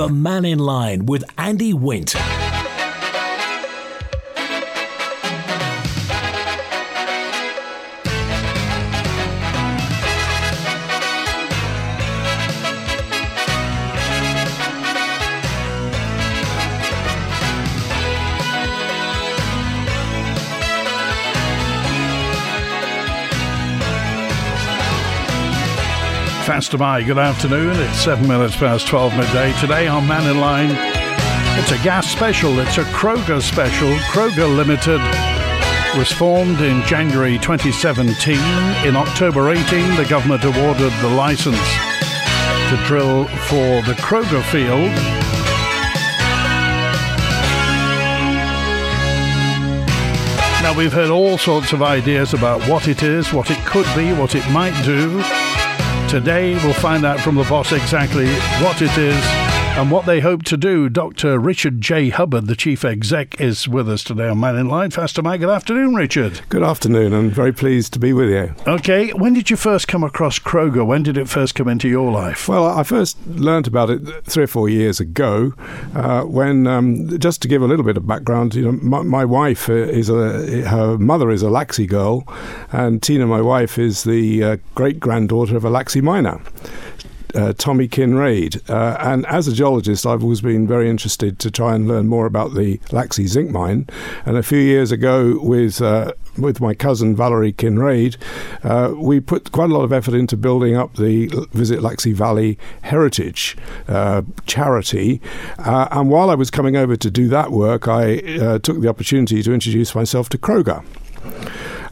[0.00, 2.16] The Mannin Line with Andy Wint.
[26.50, 27.76] Faster good afternoon.
[27.76, 29.52] It's seven minutes past 12 midday.
[29.60, 30.70] Today on Mannin Line,
[31.56, 32.58] it's a gas special.
[32.58, 33.92] It's a Crogga special.
[34.10, 35.00] Crogga Limited
[35.96, 38.34] was formed in January 2017.
[38.84, 44.90] In October 18, the government awarded the license to drill for the Crogga field.
[50.64, 54.12] Now, we've heard all sorts of ideas about what it is, what it could be,
[54.12, 55.22] what it might do.
[56.10, 58.26] Today, we'll find out from the boss exactly
[58.60, 59.39] what it is
[59.78, 60.88] and what they hope to do.
[60.88, 61.38] Dr.
[61.38, 62.10] Richard J.
[62.10, 64.90] Hubbard, the chief exec, is with us today on Mannin Line.
[64.90, 66.40] Fastyr mie, good afternoon, Richard.
[66.48, 67.12] Good afternoon.
[67.14, 68.54] I'm very pleased to be with you.
[68.66, 70.84] Okay, when did you first come across Crogga?
[70.84, 72.48] When did it first come into your life?
[72.48, 75.54] Well, I first learnt about it three or four years ago.
[75.94, 79.24] Uh, when, um, just to give a little bit of background, you know, my, my
[79.24, 82.24] wife uh, is a her mother is a Laxey girl,
[82.72, 86.40] and Tina, my wife, is the uh, great granddaughter of a Laxey miner
[87.34, 88.68] uh, Tommy Kinraid.
[88.68, 92.26] Uh, and as a geologist, I've always been very interested to try and learn more
[92.26, 93.86] about the Laxey zinc mine.
[94.24, 98.16] And a few years ago, with uh, with my cousin Valerie Kinraid,
[98.62, 102.58] uh, we put quite a lot of effort into building up the Visit Laxey Valley
[102.82, 103.56] Heritage
[103.88, 105.20] uh, charity.
[105.58, 108.18] Uh, and while I was coming over to do that work, I
[108.58, 110.84] took the opportunity to introduce myself to Crogga.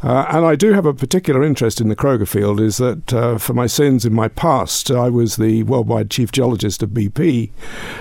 [0.03, 3.39] Uh, and I do have a particular interest in the Crogga field, is that uh,
[3.39, 7.51] for my sins in my past, I was the worldwide chief geologist of BP,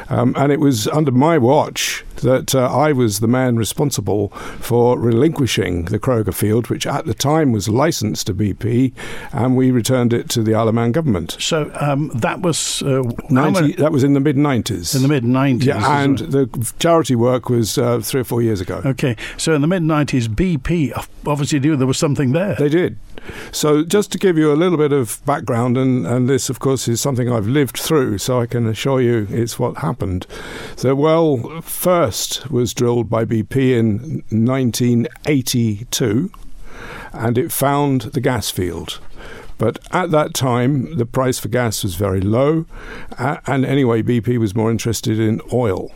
[0.09, 4.97] um, and it was under my watch that uh, I was the man responsible for
[4.99, 8.93] relinquishing the Crogga field, which at the time was licensed to BP,
[9.31, 11.37] and we returned it to the Isle of Man government.
[11.39, 14.95] So um, that was uh, 90, that was in the mid 90s.
[14.95, 15.65] In the mid 90s.
[15.65, 18.81] Yeah, and the charity work was uh, three or four years ago.
[18.85, 20.93] Okay, so in the mid 90s, BP
[21.25, 22.55] obviously knew there was something there.
[22.55, 22.99] They did.
[23.53, 26.85] So, just to give you a little bit of background, and, and this, of course,
[26.89, 30.27] is something I've lived through, so I can assure you it's what happened.
[30.75, 36.29] The well first was drilled by BP in 1982,
[37.13, 38.99] and it found the gas field.
[39.57, 42.65] But at that time, the price for gas was very low,
[43.17, 45.91] and anyway, BP was more interested in oil.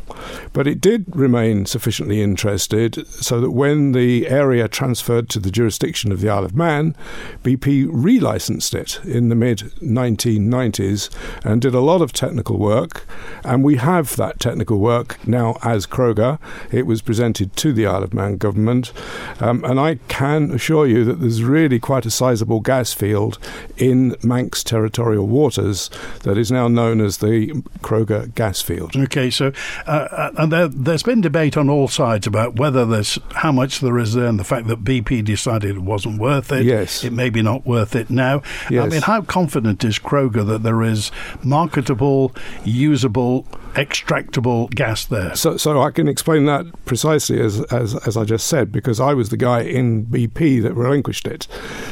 [0.53, 6.11] But it did remain sufficiently interested so that when the area transferred to the jurisdiction
[6.11, 6.95] of the Isle of Man,
[7.43, 11.09] BP relicensed it in the mid 1990s
[11.45, 13.05] and did a lot of technical work.
[13.43, 16.39] And we have that technical work now as Crogga.
[16.71, 18.91] It was presented to the Isle of Man government.
[19.39, 23.37] Um, and I can assure you that there's really quite a sizable gas field
[23.77, 25.89] in Manx territorial waters
[26.23, 27.51] that is now known as the
[27.81, 28.95] Crogga gas field.
[28.95, 29.51] Okay, so
[29.87, 33.79] uh, uh, and there, has been debate on all sides about whether there's how much
[33.79, 36.65] there is there, and the fact that BP decided it wasn't worth it.
[36.65, 38.41] Yes, it may be not worth it now.
[38.69, 38.85] Yes.
[38.85, 41.11] I mean, how confident is Crogga that there is
[41.43, 45.35] marketable, usable extractable gas there.
[45.35, 49.13] So, so I can explain that precisely as, as, as I just said, because I
[49.13, 51.47] was the guy in BP that relinquished it.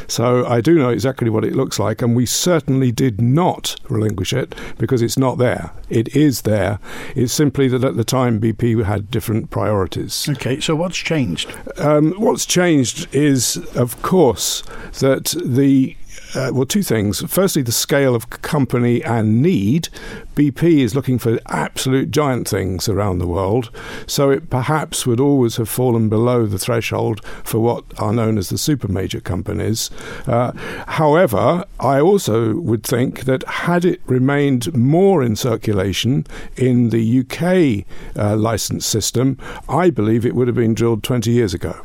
[0.07, 4.34] So I do know exactly what it looks like, and we certainly did not relinquish
[4.34, 5.72] it because it's not there.
[5.90, 6.79] It is there.
[7.16, 10.28] It's simply that at the time BP had different priorities.
[10.29, 11.53] Okay, so what's changed?
[11.78, 14.61] Um, what's changed is, of course,
[15.00, 15.96] that the
[16.35, 17.22] uh, well, two things.
[17.31, 19.90] Firstly, the scale of company and need.
[20.35, 23.72] BP is looking for absolute giant things around the world,
[24.07, 28.50] so it perhaps would always have fallen below the threshold for what are known as
[28.50, 29.90] the super major companies.
[30.28, 30.53] Uh,
[30.88, 36.25] however, I also would think that had it remained more in circulation
[36.56, 37.85] in the UK
[38.16, 41.82] uh, license system, I believe it would have been drilled 20 years ago.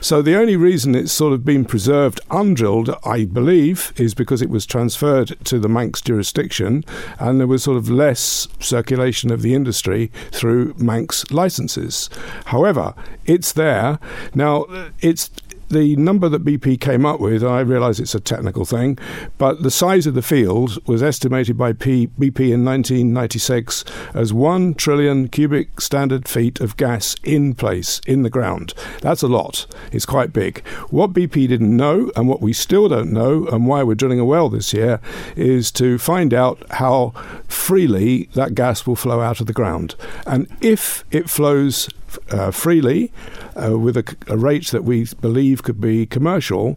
[0.00, 4.50] So the only reason it's sort of been preserved undrilled, I believe, is because it
[4.50, 6.84] was transferred to the Manx jurisdiction
[7.18, 12.10] and there was sort of less circulation of the industry through Manx licenses.
[12.46, 12.94] However,
[13.26, 13.98] it's there.
[14.34, 14.66] Now,
[15.00, 15.30] it's
[15.72, 18.98] the number that BP came up with, I realise it's a technical thing,
[19.38, 23.84] but the size of the field was estimated by P, BP in 1996
[24.14, 28.74] as 1 trillion cubic standard feet of gas in place, in the ground.
[29.00, 29.66] That's a lot.
[29.90, 30.66] It's quite big.
[30.90, 34.24] What BP didn't know, and what we still don't know, and why we're drilling a
[34.24, 35.00] well this year,
[35.36, 37.10] is to find out how
[37.48, 39.94] freely that gas will flow out of the ground.
[40.26, 41.88] And if it flows
[42.30, 43.12] uh, freely
[43.60, 46.76] uh, with a, a, rate that we believe could be commercial,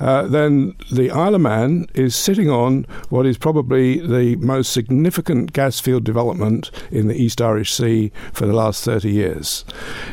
[0.00, 5.52] uh, then the Isle of Man is sitting on what is probably the most significant
[5.52, 9.64] gas field development in the East Irish Sea for the last 30 years.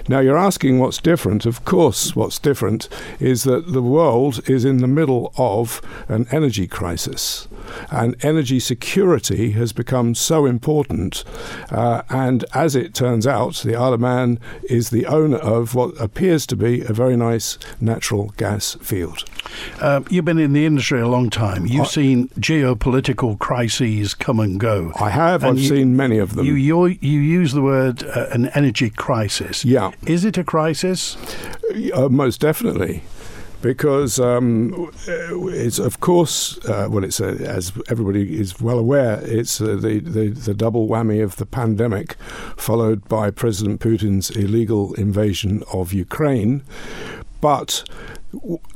[0.08, 1.46] Now, you're asking what's different.
[1.46, 6.68] Of course, what's different is that the world is in the middle of an energy
[6.68, 7.48] crisis,
[7.92, 11.24] and energy security has become so important.
[11.70, 16.00] Uh, and as it turns out, the Isle of Man is the owner of what
[16.00, 19.26] appears to be a very nice natural gas field.
[19.80, 21.66] Uh, you've been in the industry a long time.
[21.66, 24.92] You've I, seen geopolitical crises come and go.
[25.00, 25.44] I have.
[25.44, 26.46] I've you, seen many of them.
[26.46, 29.64] You you, you use the word uh, an energy crisis.
[29.66, 29.92] Yeah.
[30.06, 31.18] Is it a crisis?
[31.94, 33.04] Uh, most definitely
[33.64, 39.62] because um, it's of course uh, well it's a, as everybody is well aware it's
[39.62, 42.16] uh, the, the, the double whammy of the pandemic
[42.58, 46.62] followed by President Putin's illegal invasion of Ukraine.
[47.40, 47.84] But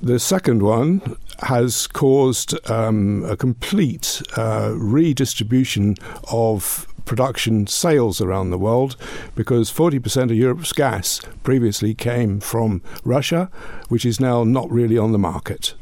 [0.01, 5.95] the second one has caused um, a complete uh, redistribution
[6.31, 8.95] of production sales around the world
[9.33, 13.50] because 40% of Europe's gas previously came from Russia,
[13.89, 15.74] which is now not really on the market.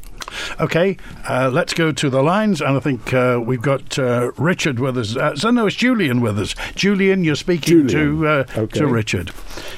[0.60, 0.96] Okay,
[1.28, 4.98] uh, let's go to the lines, and I think uh, we've got uh, Richard with
[4.98, 5.16] us.
[5.16, 6.54] Uh, so no, it's Julian with us.
[6.74, 8.20] Julian, you're speaking Julian.
[8.20, 8.78] to uh, okay.
[8.80, 9.30] to Richard.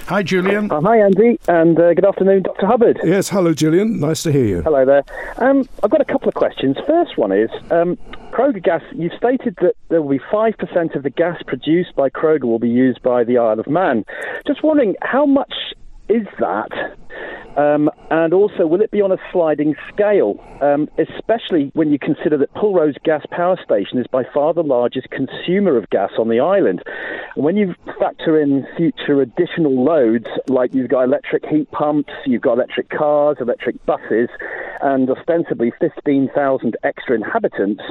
[0.07, 0.71] Hi, Julian.
[0.71, 2.67] Uh, hi, Andy, and good afternoon, Dr.
[2.67, 2.99] Hubbard.
[3.05, 4.01] Yes, hello, Julian.
[4.01, 4.63] Nice to hear you.
[4.63, 5.05] Hello there.
[5.37, 6.77] Um, I've got a couple of questions.
[6.87, 7.99] First one is um,
[8.33, 8.83] Crogga Gas.
[8.95, 12.59] You've stated that there will be five percent of the gas produced by Crogga will
[12.59, 14.05] be used by the Isle of Man.
[14.47, 15.53] Just wondering how much
[16.09, 16.71] is that?
[17.57, 22.39] Um, and also, will it be on a sliding scale, um, especially when you consider
[22.39, 26.39] that Pulrose Gas Power Station is by far the largest consumer of gas on the
[26.39, 26.83] island?
[27.35, 32.43] And when you factor in future additional loads, like you've got electric heat pumps, you've
[32.43, 34.29] got electric cars, electric buses,
[34.81, 37.83] and ostensibly 15,000 extra inhabitants,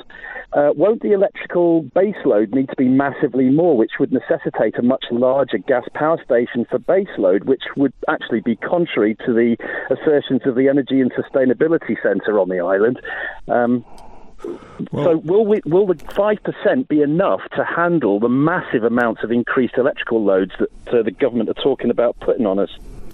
[0.53, 5.05] uh, won't the electrical baseload need to be massively more, which would necessitate a much
[5.11, 9.57] larger gas power station for baseload, which would actually be contrary to the
[9.89, 12.99] assertions of the Energy and Sustainability Centre on the island.
[13.47, 13.85] Um,
[14.91, 19.23] well, so will we, will the five percent be enough to handle the massive amounts
[19.23, 22.69] of increased electrical loads that uh, the government are talking about putting on us?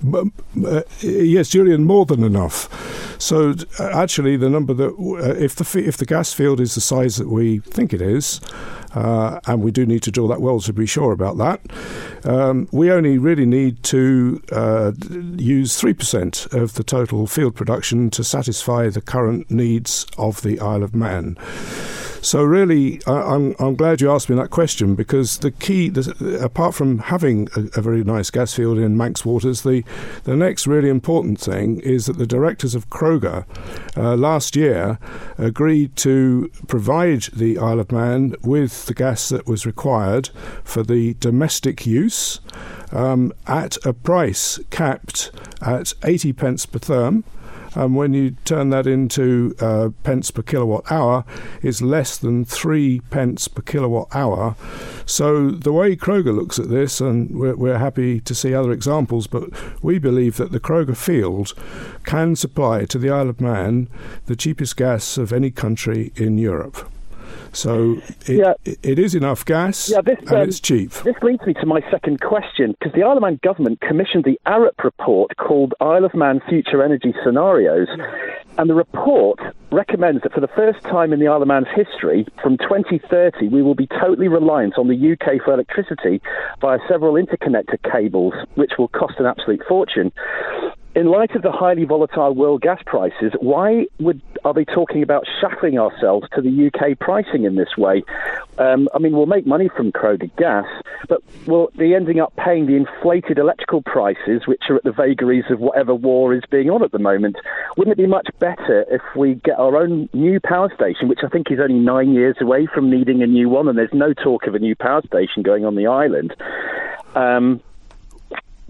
[0.06, 2.70] Uh, yes, Julian, more than enough.
[3.22, 6.82] So uh, actually, the number that uh, if the if the gas field is the
[6.82, 8.42] size that we think it is,
[8.96, 11.62] uh, and we do need to drill that well to be sure about that.
[12.26, 14.92] Um, we only really need to uh,
[15.36, 20.84] use 3% of the total field production to satisfy the current needs of the Isle
[20.84, 21.38] of Man.
[22.24, 25.90] So really, I, am I'm, I'm glad you asked me that question because the key,
[25.90, 29.84] the, apart from having a, a, very nice gas field in Manx waters, the
[30.24, 33.46] the next really important thing is that the directors of Crogga
[33.98, 35.00] uh, last year
[35.38, 40.30] agreed to provide the Isle of Man with the gas that was required
[40.64, 42.40] for the domestic use
[42.94, 45.30] um, at a price capped
[45.62, 47.26] at 80 pence per therm
[47.76, 51.26] and when you turn that into uh, pence per kilowatt hour,
[51.62, 54.56] it's less than three pence per kilowatt hour.
[55.06, 59.28] So the way Crogga looks at this, and we're, we're happy to see other examples,
[59.28, 59.50] but
[59.84, 61.54] we believe that the Crogga field
[62.04, 63.90] can supply to the Isle of Man
[64.26, 66.93] the cheapest gas of any country in Europe.
[67.54, 68.54] So it, yeah.
[68.84, 70.92] it is enough gas yeah, this, and um, it's cheap.
[70.92, 74.40] This leads me to my second question because the Isle of Man government commissioned the
[74.46, 77.88] Arup report called Isle of Man Future Energy Scenarios.
[78.58, 79.40] And the report
[79.72, 83.64] recommends that for the first time in the Isle of Man's history, from 2030, we
[83.64, 86.22] will be totally reliant on the UK for electricity
[86.62, 90.12] via several interconnector cables, which will cost an absolute fortune
[90.96, 95.26] in light of the highly volatile world gas prices, why would are they talking about
[95.42, 98.04] shackling ourselves to the UK pricing in this way?
[98.60, 100.66] Um, I mean, we'll make money from Crogga gas,
[101.08, 105.46] but we'll be ending up paying the inflated electrical prices, which are at the vagaries
[105.50, 107.38] of whatever war is being on at the moment.
[107.78, 111.30] Wouldn't it be much better if we get our own new power station, which I
[111.30, 114.46] think is only nine years away from needing a new one, and there's no talk
[114.46, 116.36] of a new power station going on the island?
[117.16, 117.62] Um,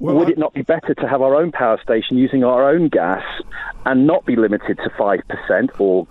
[0.04, 0.32] well, would I...
[0.32, 3.24] it not be better to have our own power station using our own gas
[3.86, 6.06] and not be limited to 5% or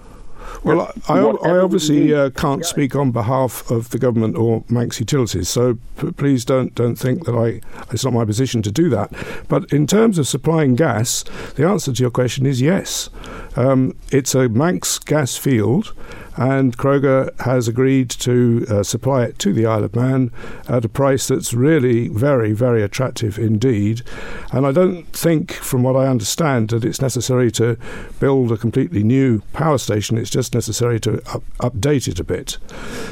[0.64, 5.48] well, I, I, obviously uh, can't speak on behalf of the government or Manx Utilities,
[5.48, 7.60] so p- please don't don't think that I
[7.92, 9.12] it's not my position to do that.
[9.48, 11.22] But in terms of supplying gas,
[11.54, 13.08] the answer to your question is yes.
[13.54, 15.94] Um, it's a Manx gas field,
[16.36, 20.30] and Crogga has agreed to uh, supply it to the Isle of Man
[20.68, 24.02] at a price that's really very, very attractive indeed.
[24.50, 27.76] And I don't think, from what I understand, that it's necessary to
[28.18, 30.16] build a completely new power station.
[30.16, 32.58] It's just necessary to up- update it a bit.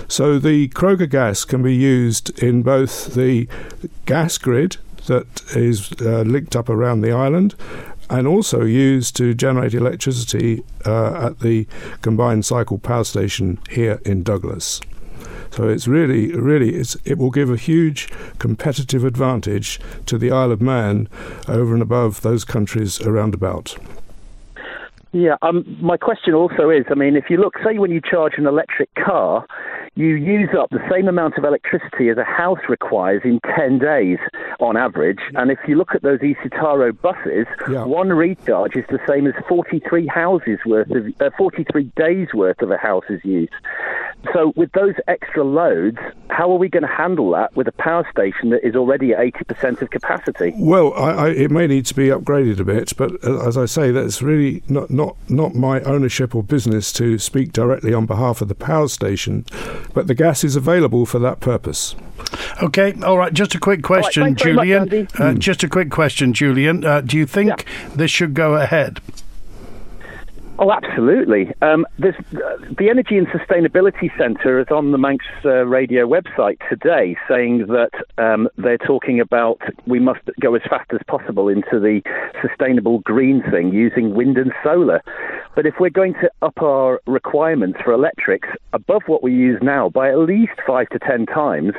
[0.08, 3.48] So the Crogga gas can be used in both the
[4.06, 7.54] gas grid that is uh, linked up around the island
[8.10, 11.66] and also used to generate electricity uh, at the
[12.02, 14.80] combined cycle power station here in Douglas.
[15.50, 20.52] So it's really, really, it's, it will give a huge competitive advantage to the Isle
[20.52, 21.08] of Man
[21.48, 23.76] over and above those countries around about.
[25.12, 28.34] Yeah, um, my question also is I mean, if you look, say, when you charge
[28.36, 29.44] an electric car,
[29.96, 34.18] you use up the same amount of electricity as a house requires in 10 days
[34.60, 35.18] on average.
[35.34, 37.84] And if you look at those Isotaro buses, yeah.
[37.84, 42.70] one recharge is the same as 43 houses worth of, uh, 43 days worth of
[42.70, 43.50] a house's use.
[44.32, 48.06] So with those extra loads, how are we going to handle that with a power
[48.10, 50.52] station that is already at 80% of capacity?
[50.56, 53.64] Well, I, I, it may need to be upgraded a bit, but uh, as I
[53.64, 58.40] say, that's really not, not, not my ownership or business to speak directly on behalf
[58.40, 59.44] of the power station
[59.94, 61.94] but the gas is available for that purpose.
[62.62, 63.32] Okay, all right.
[63.32, 64.82] Just a quick question, right, Julian.
[64.82, 65.38] Much, uh, mm.
[65.38, 66.84] Just a quick question, Julian.
[66.84, 67.88] Uh, do you think yeah.
[67.94, 69.00] this should go ahead?
[70.62, 71.54] Oh, absolutely.
[71.62, 72.10] Um, uh,
[72.78, 77.88] the Energy and Sustainability Centre is on the Manx uh, Radio website today saying that
[78.18, 82.02] um, they're talking about we must go as fast as possible into the
[82.46, 85.02] sustainable green thing using wind and solar.
[85.56, 89.88] But if we're going to up our requirements for electrics above what we use now
[89.88, 91.72] by at least five to ten times,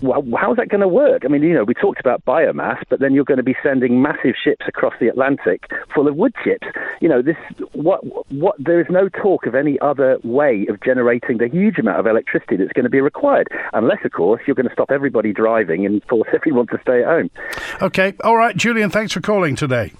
[0.00, 1.22] well, how's that going to work?
[1.24, 4.02] I mean, you know, we talked about biomass, but then you're going to be sending
[4.02, 6.66] massive ships across the Atlantic full of wood chips.
[7.00, 7.36] You know, this
[7.72, 12.00] what what there is no talk of any other way of generating the huge amount
[12.00, 15.32] of electricity that's going to be required, unless, of course, you're going to stop everybody
[15.32, 17.30] driving and force everyone to stay at home.
[17.80, 18.90] Okay, all right, Julian.
[18.90, 19.92] Thanks for calling today.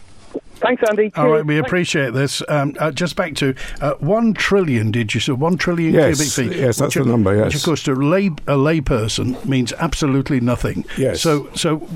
[0.65, 1.13] Thanks, Andy.
[1.15, 2.43] All right, we appreciate this.
[2.49, 4.91] Um, uh, just back to uh, one trillion.
[4.91, 6.59] Did you say one trillion yes, cubic feet?
[6.59, 7.37] Yes, that's which, the number.
[7.37, 10.87] Yes, which of course to a lay a layperson means absolutely nothing.
[10.97, 11.21] Yes.
[11.21, 11.87] So, so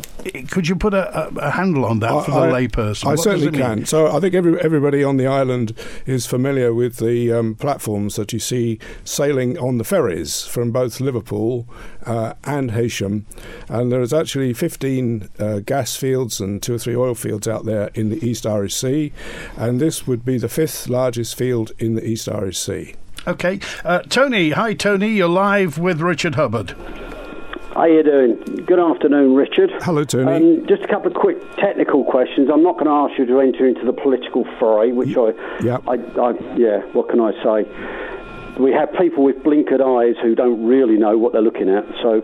[0.50, 3.06] could you put a, a, a handle on that I, for the layperson?
[3.06, 3.86] I what certainly can.
[3.86, 5.72] So, I think every, everybody on the island
[6.04, 11.00] is familiar with the um, platforms that you see sailing on the ferries from both
[11.00, 11.66] Liverpool
[12.04, 13.24] uh, and Heysham,
[13.70, 17.64] and there is actually 15 uh, gas fields and two or three oil fields out
[17.64, 19.12] there in the East Irish Sea,
[19.56, 22.94] and this would be the fifth largest field in the East Irish Sea.
[23.26, 24.50] Okay, uh, Tony.
[24.50, 25.08] Hi, Tony.
[25.08, 26.70] You're live with Richard Hubbard.
[27.74, 28.64] How are you doing?
[28.66, 29.70] Good afternoon, Richard.
[29.82, 30.60] Hello, Tony.
[30.60, 32.48] Um, just a couple of quick technical questions.
[32.52, 35.62] I'm not going to ask you to enter into the political fray, which y- I,
[35.62, 36.80] yeah, I, I, yeah.
[36.92, 37.68] What can I say?
[38.58, 41.84] we have people with blinkered eyes who don't really know what they're looking at.
[42.02, 42.22] So,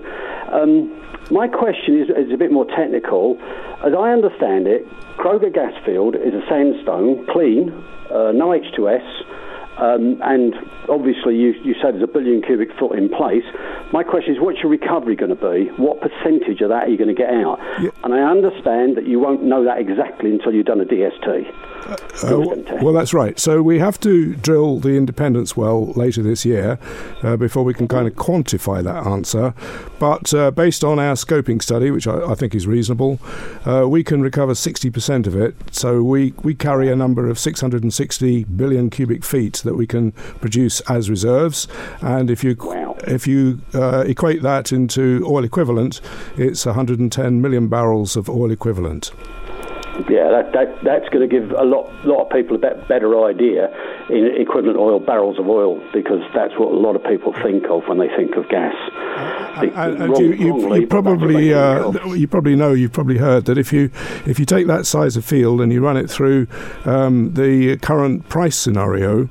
[0.51, 0.91] um,
[1.31, 3.39] my question is, is, a bit more technical.
[3.85, 7.71] As I understand it, Crogga Gasfield is a sandstone, clean,
[8.11, 9.34] uh, no H2S,
[9.79, 10.55] um, and
[10.89, 13.45] obviously, you, you said there's a billion cubic foot in place.
[13.93, 15.71] My question is, what's your recovery going to be?
[15.83, 17.59] What percentage of that are you going to get out?
[17.81, 17.91] Yeah.
[18.05, 21.53] And I understand that you won't know that exactly until you've done a DST.
[21.87, 23.39] Uh, uh, well, that's right.
[23.39, 26.79] So we have to drill the Independence well later this year
[27.23, 29.55] uh, before we can kind of quantify that answer.
[29.99, 33.19] But uh, based on our scoping study, which I, I think is reasonable,
[33.67, 35.57] uh, we can recover 60% of it.
[35.73, 40.81] So we, we carry a number of 660 billion cubic feet that we can produce
[40.83, 41.69] as reserves.
[42.01, 42.97] And if you wow.
[43.07, 46.01] if you uh, equate that into oil equivalent,
[46.37, 49.13] it's 110 million barrels of oil equivalent.
[50.09, 53.69] Yeah, that, that that's going to give a lot lot of people a better idea
[54.11, 57.87] in equivalent oil barrels of oil because that's what a lot of people think of
[57.87, 58.75] when they think of gas.
[59.57, 63.73] Uh, wrong, you, you, you probably uh, you probably know you've probably heard that if
[63.73, 63.91] you
[64.27, 66.49] if you take that size of field and you run it through
[66.85, 69.29] um, the current price scenario,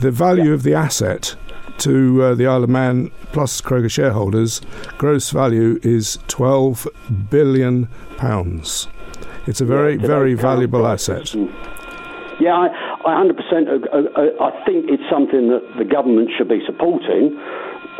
[0.00, 0.54] the value yeah.
[0.54, 1.34] of the asset
[1.78, 4.60] to uh, the Isle of Man plus Crogga shareholders,
[4.98, 6.86] gross value is 12
[7.28, 8.88] billion pounds.
[9.46, 11.34] It's a very, yeah, very valuable asset.
[12.38, 12.68] Yeah, I,
[13.06, 13.32] I 100%.
[13.32, 17.38] Uh, I think it's something that the government should be supporting,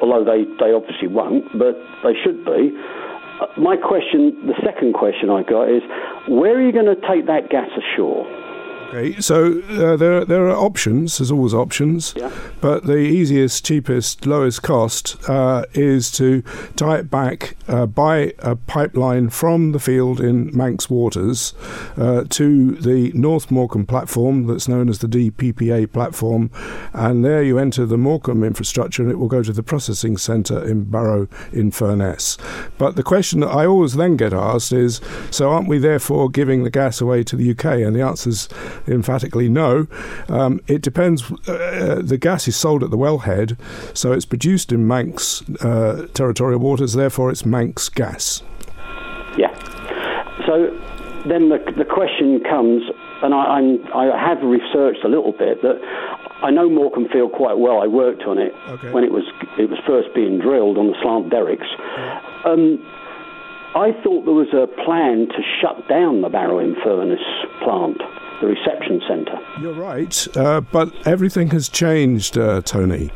[0.02, 2.76] although they, they obviously won't, but they should be.
[3.40, 5.82] Uh, my question, the second question I got is,
[6.28, 8.26] where are you going to take that gas ashore?
[8.88, 11.18] Okay, so uh, there there are options.
[11.18, 12.30] There's always options, Yeah.
[12.60, 16.42] but the easiest, cheapest, lowest cost uh, is to
[16.76, 21.52] tie it back, uh, buy a pipeline from the field in Manx Waters
[21.96, 26.50] uh, to the North Morecambe platform, that's known as the DPPA platform,
[26.92, 30.64] and there you enter the Morecambe infrastructure, and it will go to the processing centre
[30.64, 32.38] in Barrow in Furness.
[32.78, 35.00] But the question that I always then get asked is,
[35.32, 37.64] so aren't we therefore giving the gas away to the UK?
[37.82, 38.48] And the answer is
[38.88, 39.86] emphatically no.
[40.28, 41.30] Um, it depends.
[41.48, 43.56] Uh, the gas is sold at the wellhead,
[43.96, 48.42] so it's produced in Manx uh, territorial waters, therefore it's Manx gas.
[49.38, 49.52] Yeah.
[50.46, 50.70] So
[51.28, 52.82] then the, the question comes,
[53.22, 55.80] and I, I'm, I have researched a little bit that
[56.42, 57.80] I know Morecambe Field quite well.
[57.82, 58.90] I worked on it Okay.
[58.92, 59.24] when it was
[59.58, 61.66] it was first being drilled on the slant derricks.
[62.44, 62.78] Um,
[63.74, 67.20] I thought there was a plan to shut down the Barrowing Furnace
[67.62, 68.00] plant,
[68.40, 69.38] the reception centre.
[69.60, 73.10] You're right, uh, but everything has changed, uh, Tony.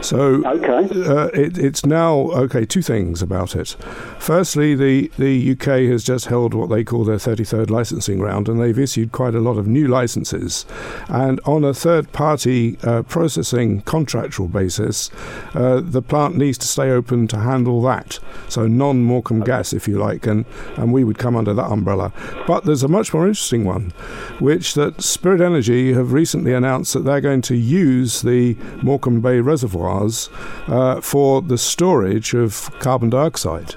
[0.00, 0.88] So Okay.
[1.06, 2.64] uh, it, it's now okay.
[2.64, 3.76] Two things about it.
[4.18, 8.60] Firstly, the the UK has just held what they call their 33rd licensing round, and
[8.60, 10.64] they've issued quite a lot of new licenses.
[11.08, 15.10] And on a third-party uh, processing contractual basis,
[15.54, 18.18] uh, the plant needs to stay open to handle that.
[18.48, 20.44] So non-Morecambe gas, if you like, and
[20.76, 22.12] and we would come under that umbrella.
[22.46, 23.92] But there's a much more interesting one,
[24.40, 29.40] which that Spirit Energy have recently announced that they're going to use the Morecambe Bay
[29.40, 30.30] reservoirs
[30.68, 33.74] uh, for the storage of carbon dioxide.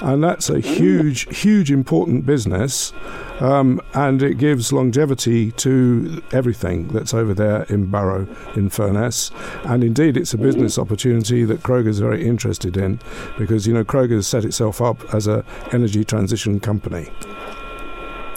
[0.00, 2.92] And that's a huge, huge, important business,
[3.40, 9.30] um, and it gives longevity to everything that's over there in Barrow, in Furness.
[9.64, 13.00] And indeed, it's a business opportunity that Crogga's very interested in,
[13.38, 17.10] because you know Crogga's set itself up as an energy transition company.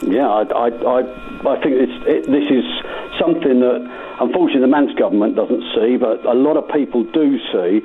[0.04, 1.00] Yeah, I, I, I,
[1.50, 2.66] I think it, this is
[3.20, 3.82] something that
[4.22, 7.82] unfortunately the Manx government doesn't see, but a lot of people do see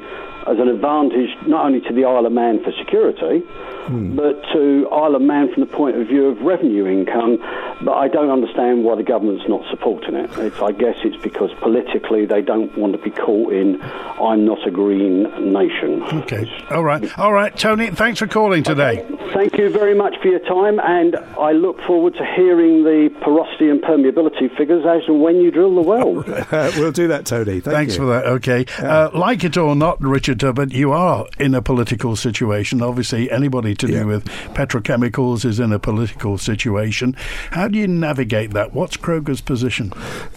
[0.46, 3.42] as an advantage not only to the Isle of Man for security,
[3.88, 7.38] but to Isle of Man from the point of view of revenue income.
[7.82, 10.30] But I don't understand why the government's not supporting it.
[10.38, 14.66] It's, I guess it's because politically they don't want to be caught in "I'm not
[14.66, 16.50] a green nation." Okay.
[16.70, 17.18] All right.
[17.18, 19.04] All right, Tony, thanks for calling today.
[19.32, 23.68] Thank you very much for your time, and I look forward to hearing the porosity
[23.68, 26.18] and permeability figures as and when you drill the well.
[26.20, 27.60] Uh, we'll do that, Tony.
[27.60, 28.00] Thank Thanks you.
[28.00, 28.26] for that.
[28.26, 28.66] Okay.
[28.78, 32.80] Uh, like it or not, Richard Hubbard, you are in a political situation.
[32.80, 34.00] Obviously, anybody to Yeah.
[34.00, 37.14] do with petrochemicals is in a political situation.
[37.50, 38.72] How do you navigate that?
[38.72, 39.92] What's Crogga's position?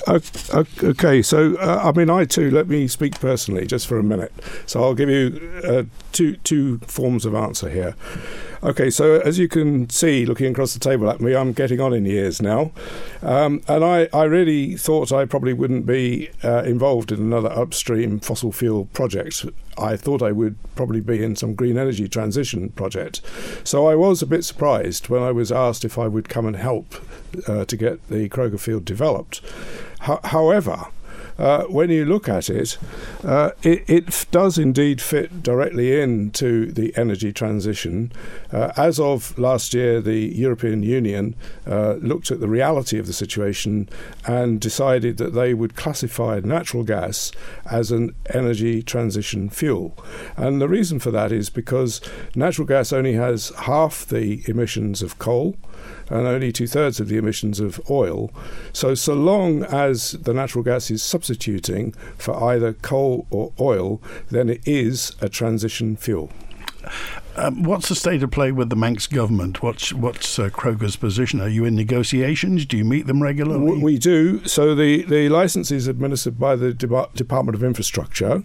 [0.08, 2.52] Okay, so uh, I mean, I too.
[2.52, 4.34] Let me speak personally, just for a minute.
[4.66, 7.96] So I'll give you uh, two two forms of answer here.
[8.66, 11.94] Okay, so as you can see, looking across the table at me, I'm getting on
[11.94, 12.72] in years now,
[13.22, 18.20] um, and I, I really thought I probably wouldn't be uh, involved in another upstream
[18.20, 19.46] fossil fuel project.
[19.78, 23.22] I thought I would probably be in some green energy transition project.
[23.64, 26.56] So I was a bit surprised when I was asked if I would come and
[26.56, 26.96] help
[27.48, 29.42] uh, to get the Crogga field developed.
[30.02, 30.88] Ho- however,
[31.38, 32.78] uh, when you look at it,
[33.24, 38.12] uh, it, it does indeed fit directly into the energy transition.
[38.52, 41.36] Uh, as of last year, the European Union
[41.68, 43.90] uh, looked at the reality of the situation
[44.26, 47.32] and decided that they would classify natural gas
[47.70, 49.98] as an energy transition fuel.
[50.38, 52.02] And the reason for that is because
[52.36, 55.56] natural gas only has half the emissions of coal
[56.10, 58.32] and only two thirds of the emissions of oil.
[58.74, 64.50] So, so long as the natural gas is substituting for either coal or oil, then
[64.50, 66.32] it is a transition fuel.
[67.38, 69.62] Um, what's the state of play with the Manx government?
[69.62, 71.42] What's what's uh, Crogga's position?
[71.42, 72.66] Are you in negotiations?
[72.66, 73.82] Do you meet them regularly?
[73.82, 74.46] We do.
[74.46, 78.44] So the, the license is administered by the Department of Infrastructure.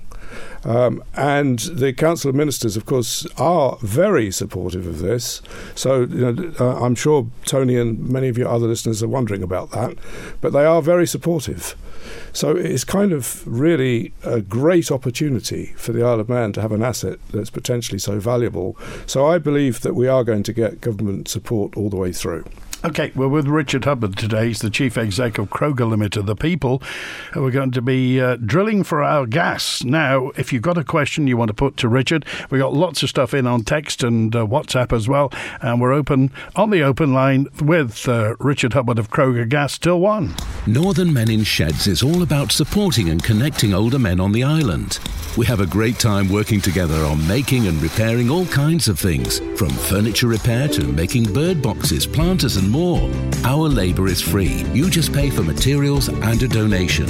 [0.65, 5.41] Um, and the Council of Ministers, of course, are very supportive of this.
[5.75, 9.43] So you know, uh, I'm sure Tony and many of your other listeners are wondering
[9.43, 9.97] about that.
[10.41, 11.77] But they are very supportive.
[12.33, 16.73] So it's kind of really a great opportunity for the Isle of Man to have
[16.73, 18.77] an asset that's potentially so valuable.
[19.07, 22.45] So I believe that we are going to get government support all the way through.
[22.83, 24.47] Okay, we're with Richard Hubbard today.
[24.47, 26.83] He's the chief exec of Crogga Limited, the people
[27.33, 29.85] who are going to be uh, drilling for our gas.
[29.85, 33.03] Now, if you've got a question you want to put to Richard, we've got lots
[33.03, 35.31] of stuff in on text and uh, WhatsApp as well.
[35.61, 40.01] And we're open on the open line with uh, Richard Hubbard of Crogga Gas till
[40.01, 40.35] one.
[40.67, 45.01] Northern Men in Sheds is all about supporting and connecting older men on the island.
[45.37, 49.39] We have a great time working together on making and repairing all kinds of things,
[49.59, 53.11] from furniture repair to making bird boxes, planters, and more.
[53.45, 54.65] Our labour is free.
[54.73, 57.07] You just pay for materials and a donation.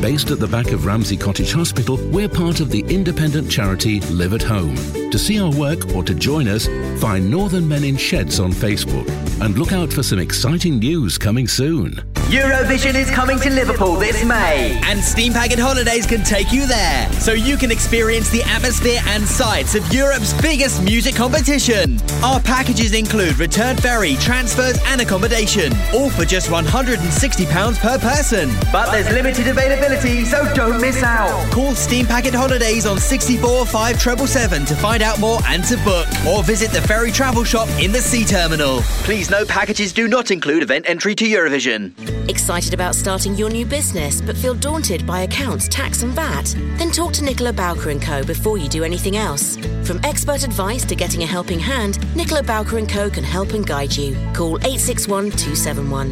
[0.00, 4.34] Based at the back of Ramsey Cottage Hospital, we're part of the independent charity Live
[4.34, 4.76] at Home.
[5.10, 6.66] To see our work or to join us,
[7.00, 9.08] find Northern Men in Sheds on Facebook
[9.40, 12.02] and look out for some exciting news coming soon.
[12.28, 17.10] Eurovision is coming to Liverpool this May, and Steam Packet Holidays can take you there,
[17.12, 21.98] so you can experience the atmosphere and sights of Europe's biggest music competition.
[22.24, 28.50] Our packages include return ferry, transfers, and accommodation, all for just £160 per person.
[28.72, 31.52] But there's limited availability, so don't miss out.
[31.52, 36.42] Call Steam Packet Holidays on 64 5777 to find out more and to book, or
[36.42, 38.80] visit the ferry travel shop in the sea terminal.
[39.04, 41.92] Please note packages do not include event entry to Eurovision.
[42.28, 46.54] Excited about starting your new business but feel daunted by accounts, tax and VAT?
[46.78, 48.24] Then talk to Nicola Bowker & Co.
[48.24, 49.56] before you do anything else.
[49.84, 53.10] From expert advice to getting a helping hand, Nicola Bowker & Co.
[53.10, 54.14] can help and guide you.
[54.32, 56.10] Call 861 271.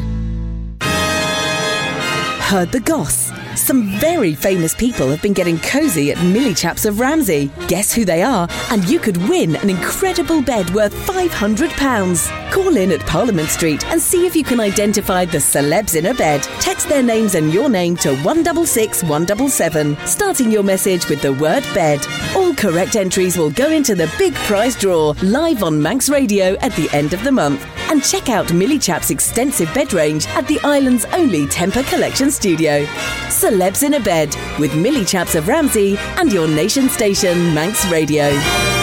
[2.41, 3.31] Heard the goss.
[3.57, 7.51] Some very famous people have been getting cozy at Millie Chaps of Ramsey.
[7.69, 8.49] Guess who they are?
[8.71, 12.51] And you could win an incredible bed worth £500.
[12.51, 16.15] Call in at Parliament Street and see if you can identify the celebs in a
[16.15, 16.43] bed.
[16.61, 21.65] Text their names and your name to 166 177, starting your message with the word
[21.75, 22.05] bed.
[22.35, 26.75] All correct entries will go into the big prize draw live on Manx Radio at
[26.77, 27.67] the end of the month.
[27.91, 32.85] And check out Millie Chap's extensive bed range at the island's only Tempur Collection studio.
[33.29, 38.82] Celebs in a Bed with Millie Chaps of Ramsey and your nation station, Manx Radio.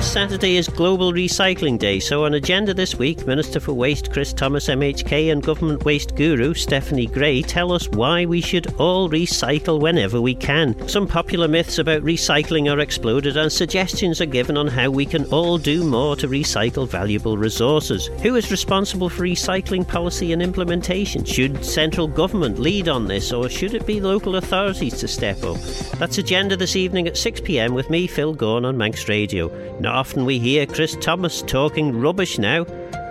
[0.00, 4.32] This Saturday is Global Recycling Day, so on agenda this week, Minister for Waste Chris
[4.32, 9.78] Thomas MHK and Government Waste Guru Stephanie Gray tell us why we should all recycle
[9.78, 10.88] whenever we can.
[10.88, 15.26] Some popular myths about recycling are exploded and suggestions are given on how we can
[15.26, 18.06] all do more to recycle valuable resources.
[18.22, 21.26] Who is responsible for recycling policy and implementation?
[21.26, 25.58] Should central government lead on this or should it be local authorities to step up?
[25.98, 29.50] That's agenda this evening at 6pm with me, Phil Gawne on Manx Radio.
[29.78, 32.62] Not often we hear Chris Thomas talking rubbish now,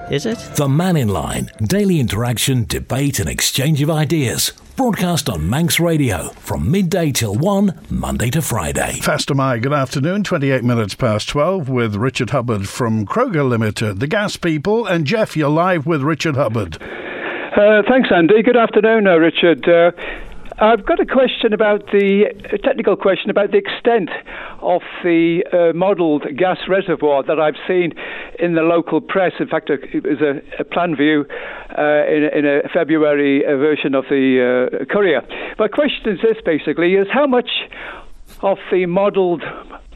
[0.10, 0.38] is it?
[0.56, 4.54] The Mannin Line, daily interaction, debate, and exchange of ideas.
[4.76, 9.00] Broadcast on Manx Radio from midday till 1, Monday to Friday.
[9.02, 10.24] Fastyr mie, good afternoon.
[10.24, 14.86] 28 minutes past 12 with Richard Hubbard from Crogga Limited, the gas people.
[14.86, 16.82] And Jeff, you're live with Richard Hubbard.
[16.82, 18.42] Uh, thanks, Andy.
[18.42, 19.68] Good afternoon, uh, Richard.
[19.68, 19.92] Uh,
[20.62, 22.26] I've got a question about the
[22.65, 24.10] technical question about the extent
[24.62, 27.93] of the uh, modelled gas reservoir that I've seen
[28.39, 29.32] in the local press.
[29.39, 31.26] In fact, it was a, a plan view
[31.78, 35.22] uh, in, in, a February uh, version of the uh, Courier.
[35.58, 37.50] My question is this basically: is how much
[38.41, 39.43] of the modelled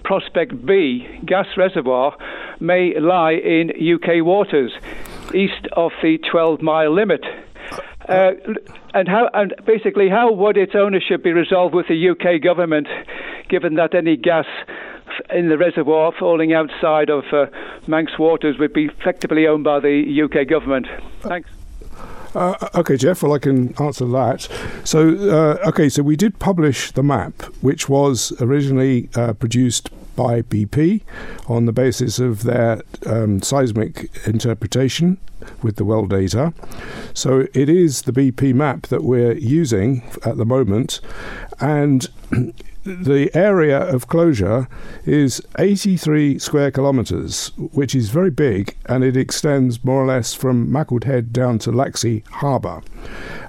[0.06, 2.16] Prospect B gas reservoir
[2.62, 4.72] may lie in UK waters
[5.36, 7.26] east of the 12 mile limit?
[8.08, 8.32] Uh,
[8.94, 12.88] and how and basically how would its ownership be resolved with the UK government,
[13.50, 14.46] given that any gas
[15.30, 17.46] in the reservoir falling outside of uh,
[17.88, 20.88] Manx waters would be effectively owned by the UK government?
[21.22, 21.50] Thanks.
[22.36, 23.22] Uh, okay, Jeff.
[23.22, 24.48] Well, I can answer that.
[24.84, 30.42] So, uh, okay, so we did publish the map, which was originally uh, produced by
[30.42, 31.02] BP
[31.48, 35.18] on the basis of their um, seismic interpretation
[35.62, 36.54] with the well data.
[37.14, 41.00] So it is the BP map that we're using at the moment,
[41.60, 42.08] and
[42.86, 44.68] the area of closure
[45.06, 50.70] is 83 square kilometres, which is very big, and it extends more or less from
[50.70, 52.82] Maughold Head down to Laxey Harbour.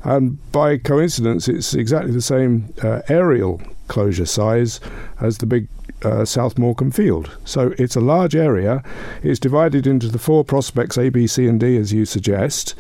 [0.02, 4.80] And by coincidence, it's exactly the same uh, aerial closure size
[5.20, 5.68] as the big
[6.04, 7.36] uh, South Morecambe Field.
[7.44, 8.82] So it's a large area.
[9.22, 12.74] It's divided into the four prospects A, B, C, and D, as you suggest.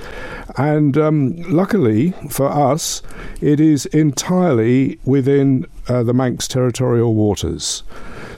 [0.56, 3.02] And um, luckily for us,
[3.40, 7.82] it is entirely within uh, the Manx territorial waters.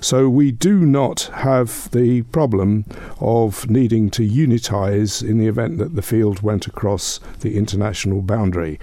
[0.01, 2.85] So we do not have the problem
[3.19, 8.79] of needing to unitize in the event that the field went across the international boundary.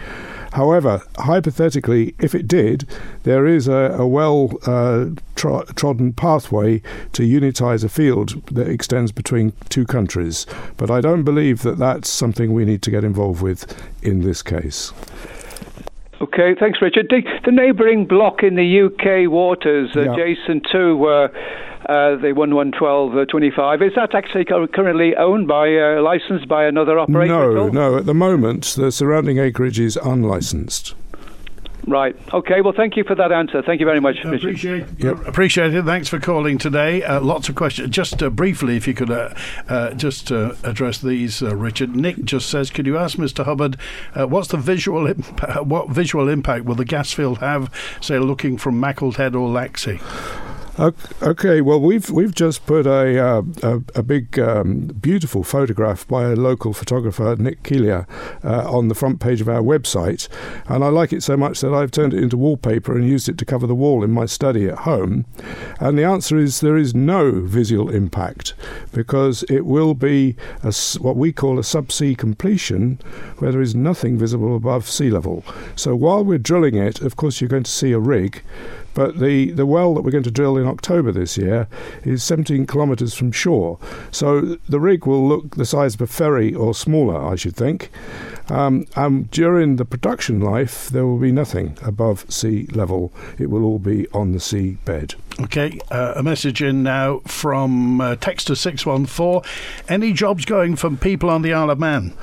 [0.54, 2.88] However, hypothetically, if it did,
[3.24, 6.82] there is a, a well uh, tro- trodden pathway
[7.14, 10.46] to unitize a field that extends between two countries.
[10.78, 13.66] But I don't believe that that's something we need to get involved with
[14.04, 14.94] in this case.
[16.22, 17.08] Okay, thanks, Richard.
[17.10, 20.14] The, the neighbouring block in the UK waters, uh, yeah.
[20.14, 21.28] adjacent to uh,
[21.90, 27.54] uh, the 111225, is that actually currently owned by, uh, licensed by another operator?
[27.54, 27.98] No, no.
[27.98, 30.96] At the moment, the surrounding acreage is unlicensed.
[31.86, 32.16] Right.
[32.34, 32.62] Okay.
[32.62, 33.62] Well, thank you for that answer.
[33.62, 34.16] Thank you very much.
[34.24, 34.36] Richard.
[34.36, 35.28] Appreciate, yep.
[35.28, 35.84] appreciate it.
[35.84, 37.04] Thanks for calling today.
[37.04, 37.90] Uh, lots of questions.
[37.90, 39.34] Just uh, briefly, if you could uh,
[39.68, 41.96] uh just uh, address these, uh, Richard.
[41.96, 43.44] Nick just says, could you ask Mr.
[43.44, 43.78] Hubbard
[44.16, 47.70] what's the visual imp- what visual impact will the gas field have,
[48.02, 50.02] say, looking from Maughold Head or Laxey?
[50.80, 56.24] Okay, well we've we've just put a uh, a, a, big um, beautiful photograph by
[56.24, 58.08] a local photographer Nick Keelia
[58.44, 60.28] uh, on the front page of our website,
[60.66, 63.38] and I like it so much that I've turned it into wallpaper and used it
[63.38, 65.28] to cover the wall in my study at home.
[65.80, 68.56] And the answer is there is no visual impact
[68.94, 72.98] because it will be a, what we call a subsea completion,
[73.38, 75.46] where there is nothing visible above sea level.
[75.76, 78.42] So while we're drilling it, of course you're going to see a rig
[78.94, 81.68] but the, the well that we're going to drill in October this year
[82.04, 83.80] is 17 kilometres from shore.
[84.12, 87.90] So the rig will look the size of a ferry or smaller, I should think.
[88.50, 93.14] Um, and during the production life, there will be nothing above sea level.
[93.40, 95.16] It will all be on the sea bed.
[95.40, 99.42] Okay, uh, a message in now from uh, Texter 614.
[99.90, 102.16] Any jobs going from people on the Isle of Man?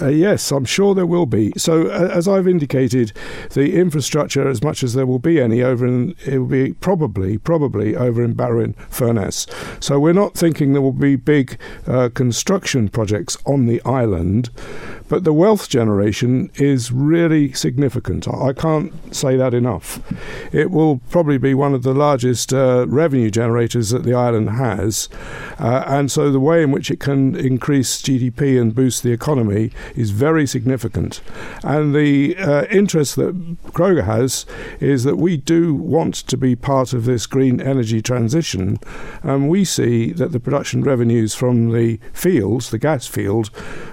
[0.00, 1.52] Uh, yes, I'm sure there will be.
[1.58, 3.12] So, uh, as I've indicated,
[3.50, 7.36] the infrastructure, as much as there will be any over in, it will be probably,
[7.36, 9.46] probably over in Barrow in Furness.
[9.78, 14.48] So, we're not thinking there will be big uh, construction projects on the island.
[15.06, 18.26] But the wealth generation is really significant.
[18.26, 20.00] I can't say that enough.
[20.52, 25.08] It will probably be one of the largest uh, revenue generators that the island has.
[25.58, 29.72] Uh, and so the way in which it can increase GDP and boost the economy
[29.94, 31.20] is very significant.
[31.62, 33.34] And the uh, interest that
[33.72, 34.46] Crogga has
[34.80, 38.78] is that we do want to be part of this green energy transition.
[39.22, 43.50] And we see that the production revenues from the fields, the gas field,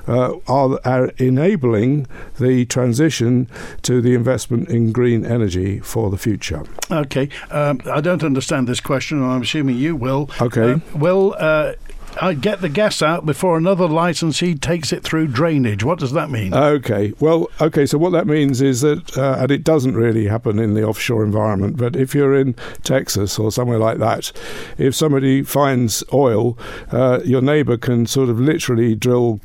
[0.08, 2.08] uh, are, are enabling
[2.40, 3.48] the transition
[3.84, 6.64] to the investment in green energy for the future.
[6.90, 7.30] Okay.
[7.50, 10.30] Um, I don't understand this question, and I'm assuming you will.
[10.42, 10.74] Okay.
[10.74, 11.74] Uh, will uh,
[12.20, 15.84] I get the gas out before another licensee takes it through drainage.
[15.84, 16.54] What does that mean?
[16.54, 20.60] Okay, well, okay, so what that means is that, uh, and it doesn't really happen
[20.60, 24.32] in the offshore environment, but if you're in Texas or somewhere like that,
[24.78, 26.58] if somebody finds oil,
[26.92, 29.40] uh, your neighbour can sort of literally drill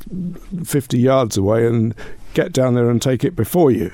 [0.63, 1.95] 50 yards away and
[2.33, 3.91] get down there and take it before you.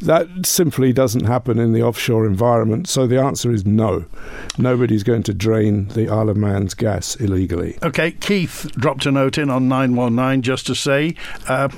[0.00, 2.88] That simply doesn't happen in the offshore environment.
[2.88, 4.04] So the answer is no.
[4.58, 7.78] Nobody's going to drain the Isle of Man's gas illegally.
[7.82, 11.16] Okay, Keith dropped a note in on 919 just to say,
[11.48, 11.68] uh,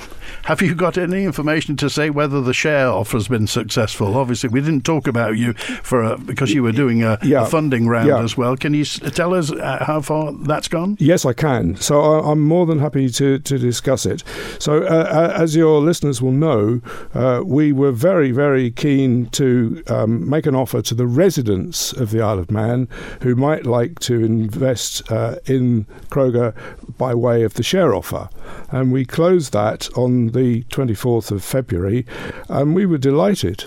[0.45, 4.17] have you got any information to say whether the share offer has been successful?
[4.17, 7.43] Obviously, we didn't talk about you for a, because you were doing a, yeah.
[7.43, 8.23] a funding round yeah.
[8.23, 8.57] as well.
[8.57, 10.97] Can you tell us uh, how far that's gone?
[11.01, 11.77] Yes, I can.
[11.77, 14.23] So I'm more than happy to, to discuss it.
[14.59, 16.81] So, uh, as your listener listeners will know,
[17.13, 22.13] uh, we were very, very keen to um, make an offer to the residents of
[22.13, 22.89] the Isle of Man
[23.21, 26.55] who might like to invest uh, in Crogga
[26.97, 28.31] by way of the share offer.
[28.71, 32.07] And we closed that on the 24th of February,
[32.49, 33.67] and we were delighted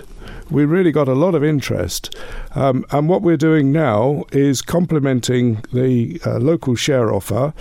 [0.50, 2.14] we really got a lot of interest.
[2.54, 7.52] Um, and what we're doing now is complementing the uh, local share offer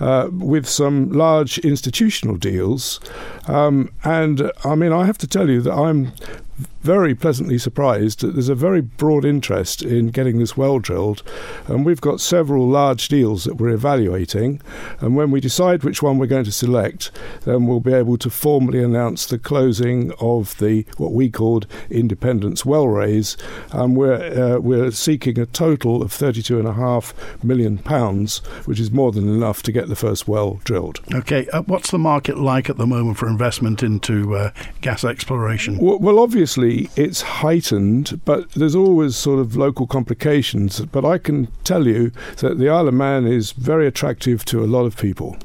[0.00, 3.00] uh, with some large institutional deals.
[3.46, 6.12] Um, and I mean, I have to tell you that I'm
[6.84, 11.22] very pleasantly surprised that there's a very broad interest in getting this well drilled,
[11.66, 14.60] and we've got several large deals that we're evaluating.
[15.00, 17.10] And when we decide which one we're going to select,
[17.44, 22.66] then we'll be able to formally announce the closing of the what we called Independence
[22.66, 23.38] Well Raise.
[23.72, 28.78] And we're uh, we're seeking a total of thirty-two and a half million pounds, which
[28.78, 31.00] is more than enough to get the first well drilled.
[31.14, 34.50] Okay, uh, what's the market like at the moment for investment into uh,
[34.82, 35.78] gas exploration?
[35.78, 40.80] Well, well obviously it's heightened, but there's always sort of local complications.
[40.80, 44.66] But I can tell you that the Isle of Man is very attractive to a
[44.66, 45.36] lot of people.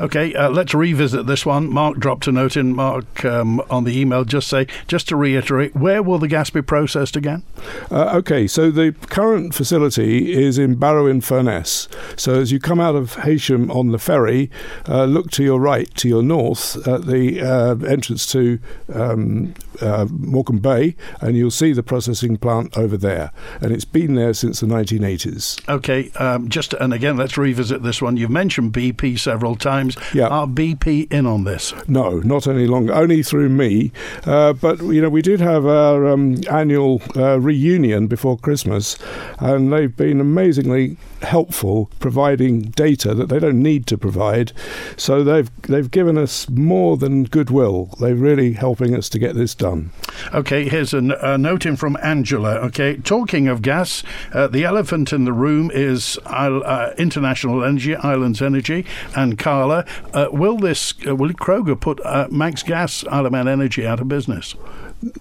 [0.00, 1.72] Okay, uh, let's revisit this one.
[1.72, 4.24] Mark dropped a note in, Mark, um, on the email.
[4.24, 7.42] Just say, just to reiterate, where will the gas be processed again?
[7.90, 11.88] Uh, okay, so the current facility is in Barrow in Furness.
[12.16, 14.50] So as you come out of Heysham on the ferry,
[14.88, 18.58] uh, look to your right, to your north, at the uh, entrance to
[18.92, 23.32] um, uh, Morecambe Bay, and you'll see the processing plant over there.
[23.60, 25.68] And it's been there since the 1980s.
[25.68, 28.16] Okay, um, just and again, let's revisit this one.
[28.16, 29.63] You've mentioned BP several Times.
[30.12, 30.28] Yeah.
[30.28, 31.72] Are BP in on this?
[31.88, 32.92] No, not any longer.
[32.94, 33.92] Only through me.
[34.24, 38.96] Uh, but you know, we did have our um, annual uh, reunion before Christmas,
[39.38, 44.52] and they've been amazingly helpful providing data that they don't need to provide.
[44.96, 47.90] So they've they've given us more than goodwill.
[48.00, 49.90] They're really helping us to get this done.
[50.32, 52.54] Okay, here's a, n- a note in from Angela.
[52.56, 57.96] Okay, talking of gas, uh, the elephant in the room is Isle- uh, International Energy,
[57.96, 58.84] Islands Energy,
[59.16, 59.84] and Carla.
[60.14, 64.00] Uh, will this uh, will Crogga put uh, Manx Gas, Isle of Man Energy out
[64.00, 64.54] of business?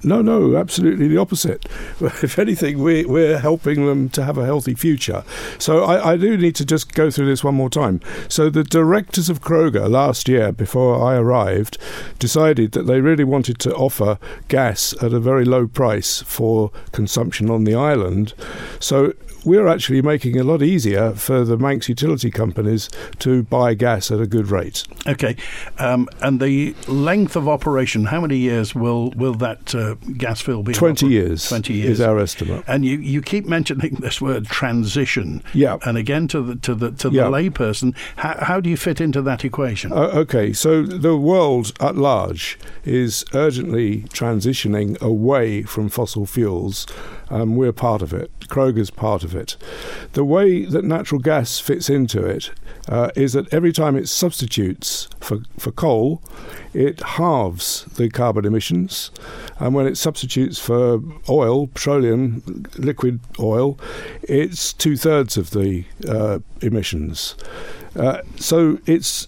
[0.04, 1.66] No, no, absolutely the opposite.
[2.24, 5.24] If anything, we, we're helping them to have a healthy future.
[5.58, 8.02] So I, I do need to just go through this one more time.
[8.28, 11.78] So the directors of Crogga last year, before I arrived,
[12.20, 14.18] decided that they really wanted to offer
[14.48, 18.34] gas at a very low price for consumption on the island.
[18.80, 19.14] So
[19.46, 24.12] we're actually making it a lot easier for the Manx utility companies to buy gas
[24.12, 24.84] at a good rate.
[25.08, 25.36] Okay,
[25.80, 30.64] um, and the length of operation, how many years will will that uh, gas fill
[30.64, 30.74] be?
[30.74, 32.64] 20 oper- years Twenty years is our estimate.
[32.68, 35.44] And you, you keep mentioning this word transition.
[35.54, 35.78] Yeah.
[35.86, 37.26] And again to the to the to Yeah.
[37.26, 39.92] the layperson, how, how do you fit into that equation?
[39.92, 46.86] Uh, okay, so the world at large is urgently transitioning away from fossil fuels.
[47.30, 48.30] Um, we're part of it.
[48.48, 49.56] Crogga's part of it.
[50.14, 52.52] The way that natural gas fits into it
[52.88, 56.22] uh, is that every time it substitutes for, for coal,
[56.74, 59.12] it halves the carbon emissions.
[59.60, 63.80] And when it substitutes for oil, petroleum, liquid oil,
[64.24, 67.36] it's two thirds of the uh, emissions.
[67.96, 69.28] Uh, so it's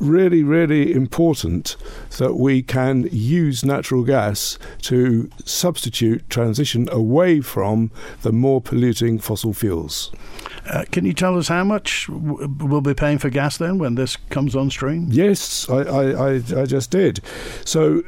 [0.00, 1.76] really, really important
[2.18, 7.90] that we can use natural gas to substitute transition away from
[8.22, 10.10] the more polluting fossil fuels.
[10.68, 13.94] Uh, can you tell us how much w- we'll be paying for gas then when
[13.94, 15.06] this comes on stream?
[15.10, 17.20] Yes, I, I, I, I just did.
[17.64, 18.02] So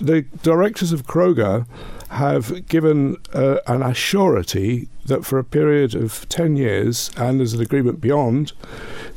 [0.00, 1.66] the directors of Crogga
[2.10, 7.60] have given uh, an assurity that for a period of 10 years, and there's an
[7.60, 8.52] agreement beyond,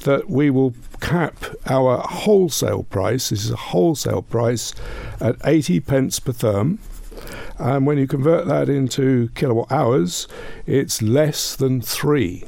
[0.04, 4.74] that we will cap our wholesale price, this is a wholesale price,
[5.19, 6.80] at 80 pence per therm.
[7.58, 10.28] And when you convert that into kilowatt hours,
[10.65, 12.43] it's less than three.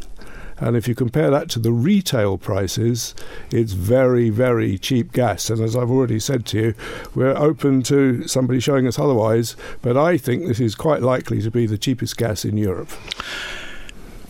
[0.60, 3.14] And if you compare that to the retail prices,
[3.52, 5.50] it's very, very cheap gas.
[5.50, 6.74] And as I've already said to you,
[7.14, 11.52] we're open to somebody showing us otherwise, but I think this is quite likely to
[11.52, 12.90] be the cheapest gas in Europe.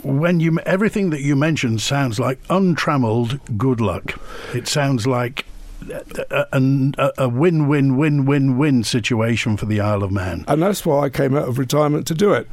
[0.03, 4.19] When you everything that you mentioned sounds like untrammeled good luck.
[4.53, 5.45] It sounds like
[5.89, 10.45] a, a, a win-win-win-win-win situation for the Isle of Man.
[10.47, 12.47] And that's why I came out of retirement to do it,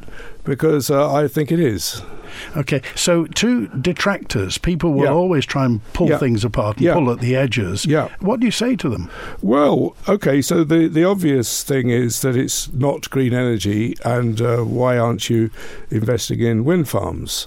[0.45, 2.03] because uh, I think it is.
[2.57, 5.13] Okay, so to detractors, people will Yeah.
[5.13, 6.19] always try and pull Yeah.
[6.19, 6.95] things apart and Yeah.
[6.95, 7.87] pull at the edges.
[7.87, 8.09] Yeah.
[8.19, 9.09] What do you say to them?
[9.41, 14.59] Well, okay, so the, the obvious thing is that it's not green energy, and uh,
[14.59, 15.51] why aren't you
[15.93, 17.47] investing in wind farms?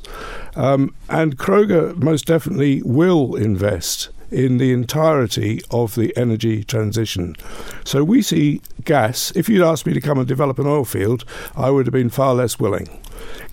[0.55, 7.35] Um, and Crogga most definitely will invest in the entirety of the energy transition.
[7.83, 9.31] So we see gas.
[9.35, 11.23] If you'd asked me to come and develop an oil field,
[11.55, 13.01] I would have been far less willing.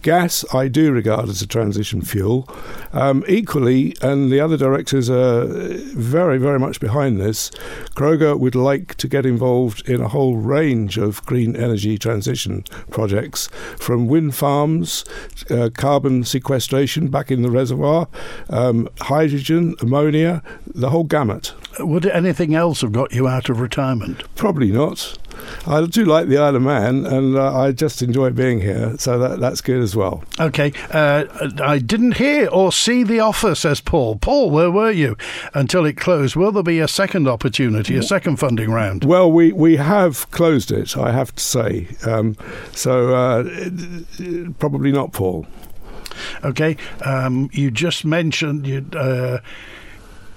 [0.02, 2.48] Gas, I do regard as a transition fuel.
[2.92, 7.50] Um, equally, and the other directors are very, very much behind this,
[7.94, 13.48] Crogga would like to get involved in a whole range of green energy transition projects
[13.78, 15.04] from wind farms,
[15.50, 18.08] uh, carbon sequestration back in the reservoir,
[18.50, 21.54] um, hydrogen, ammonia, the whole gamut.
[21.80, 24.22] Would anything else have got you out of retirement?
[24.36, 25.18] Probably not.
[25.66, 29.18] I do like the Isle of Man, and uh, I just enjoy being here, so
[29.18, 30.22] that, that's good as well.
[30.38, 31.24] Okay, uh,
[31.62, 34.16] I didn't hear or see the offer, says Paul.
[34.16, 35.16] Paul, where were you
[35.54, 36.36] until it closed?
[36.36, 39.04] Will there be a second opportunity, a second funding round?
[39.04, 41.88] Well, we, we have closed it, I have to say.
[42.04, 42.36] Um,
[42.72, 43.44] so uh,
[44.58, 45.46] probably not, Paul.
[46.44, 48.86] Okay, um, you just mentioned you.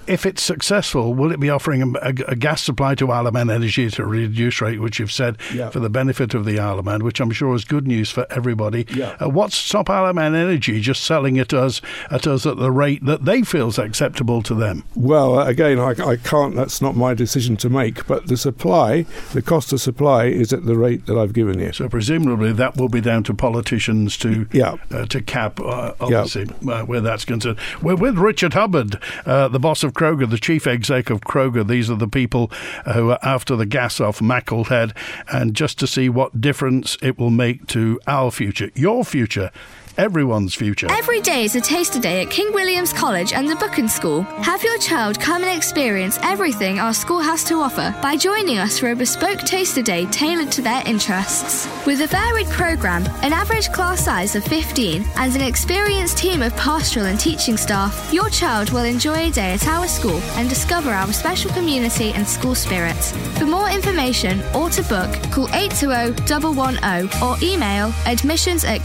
[0.08, 3.26] Uh, if it's successful, will it be offering a, a, a gas supply to Isle
[3.28, 5.70] of Man Energy at a reduced rate, which you've said Yeah.
[5.70, 8.26] for the benefit of the Isle of Man, which I'm sure is good news for
[8.30, 8.86] everybody?
[8.94, 9.16] Yeah.
[9.20, 12.70] Uh, what's stop Isle of Man Energy just selling it us at us at the
[12.72, 14.84] rate that they feel is acceptable to them?
[14.94, 19.42] Well, again, I, I can't, that's not my decision to make, but the supply, the
[19.42, 21.72] cost of supply is at the rate that I've given you.
[21.72, 24.76] So presumably that will be down to politicians to Yeah.
[24.90, 27.58] uh, to cap, uh, obviously, uh, where that's concerned.
[27.82, 31.66] We're with Richard Hubbard, uh, the boss of Crogga, the chief exec of Crogga.
[31.66, 32.52] These are the people
[32.94, 34.94] who are after the gas off Maughold Head,
[35.32, 39.50] and just to see what difference it will make to our future, your future.
[39.98, 40.86] Everyone's future.
[40.90, 44.22] Every day is a taster day at King William's College and the Buchan School.
[44.22, 48.78] Have your child come and experience everything our school has to offer by joining us
[48.78, 51.66] for a bespoke taster day tailored to their interests.
[51.84, 56.54] With a varied programme, an average class size of 15, and an experienced team of
[56.54, 60.90] pastoral and teaching staff, your child will enjoy a day at our school and discover
[60.90, 62.94] our special community and school spirit.
[63.36, 68.84] For more information or to book, call 820 110 or email admissions at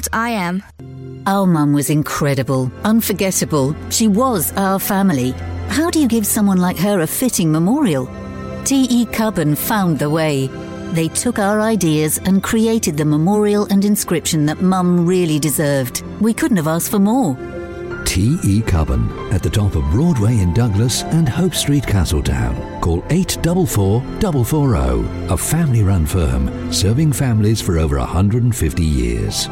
[0.00, 0.62] kwc.im.
[1.26, 3.76] Our mum was incredible, unforgettable.
[3.90, 5.32] She was our family.
[5.68, 8.08] How do you give someone like her a fitting memorial?
[8.64, 9.06] T.E.
[9.06, 10.48] Cubbon found the way.
[10.92, 16.02] They took our ideas and created the memorial and inscription that Mum really deserved.
[16.20, 17.36] We couldn't have asked for more.
[18.04, 18.62] T.E.
[18.62, 22.56] Cubbon at the top of Broadway in Douglas and Hope Street, Castletown.
[22.80, 29.48] Call 844 440, a family run firm serving families for over 150 years.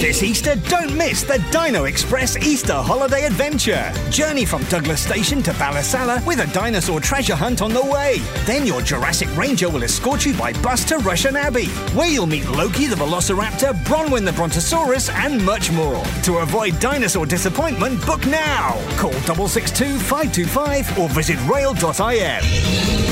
[0.00, 3.92] This Easter, don't miss the Dino Express Easter Holiday Adventure.
[4.10, 8.18] Journey from Douglas Station to Ballasalla with a dinosaur treasure hunt on the way.
[8.44, 11.66] Then your Jurassic Ranger will escort you by bus to Rushen Abbey,
[11.96, 16.04] where you'll meet Loki the Velociraptor, Bronwyn the Brontosaurus, and much more.
[16.24, 18.72] To avoid dinosaur disappointment, book now.
[18.96, 23.03] Call 662 525 or visit rail.im.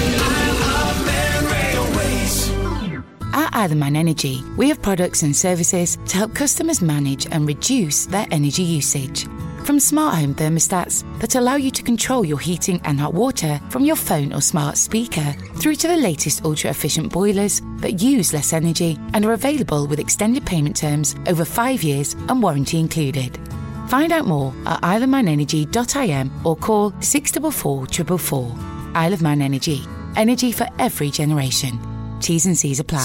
[3.35, 8.27] At Isleman Energy, we have products and services to help customers manage and reduce their
[8.31, 9.27] energy usage.
[9.65, 13.85] From smart home thermostats that allow you to control your heating and hot water from
[13.85, 18.53] your phone or smart speaker, through to the latest ultra efficient boilers that use less
[18.53, 23.39] energy and are available with extended payment terms over five years and warranty included.
[23.89, 28.57] Find out more at isleofmanenergy.im or call 644 444.
[28.95, 29.83] Isle of Man Energy.
[30.17, 31.92] Energy for every generation.
[32.23, 33.05] T's and C's apply.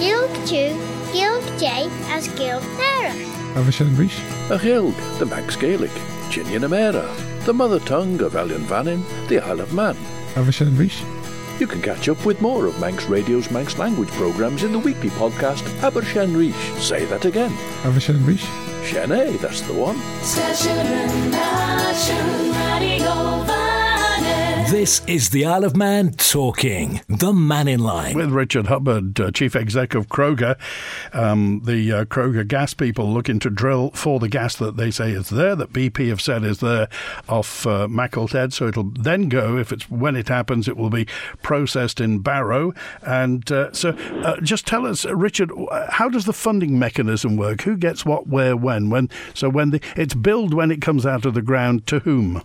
[0.00, 0.74] Gilg Jew,
[1.12, 3.12] Gilg J as Gilg Sarah.
[3.54, 4.18] Avashan Rish.
[4.50, 5.90] A Gilg, the Manx Gaelic,
[6.30, 7.06] Ginian Amera,
[7.44, 9.94] the mother tongue of Ellan Vannin, the Isle of Man.
[10.34, 11.02] Avashan Rish.
[11.60, 15.10] You can catch up with more of Manx Radio's Manx language programs in the weekly
[15.10, 16.82] podcast Abershan Rish.
[16.82, 17.50] Say that again.
[17.82, 18.46] Avashan Rish.
[18.86, 19.96] Shene, that's the one.
[24.70, 28.16] This is the Isle of Man talking, the Mannin Line.
[28.16, 30.58] With Richard Hubbard, uh, Chief Exec of Crogga.
[31.12, 35.12] um, the uh, Crogga gas people looking to drill for the gas that they say
[35.12, 36.88] is there, that BP have said is there
[37.28, 37.86] off uh.
[38.52, 41.06] So it'll then go, if it's when it happens, it will be
[41.42, 42.74] processed in Barrow.
[43.02, 45.52] And uh, so uh, just tell us, Richard,
[45.90, 47.62] how does the funding mechanism work?
[47.62, 48.90] Who gets what, where, when?
[48.90, 52.42] When So when the, it's billed when it comes out of the ground, to whom?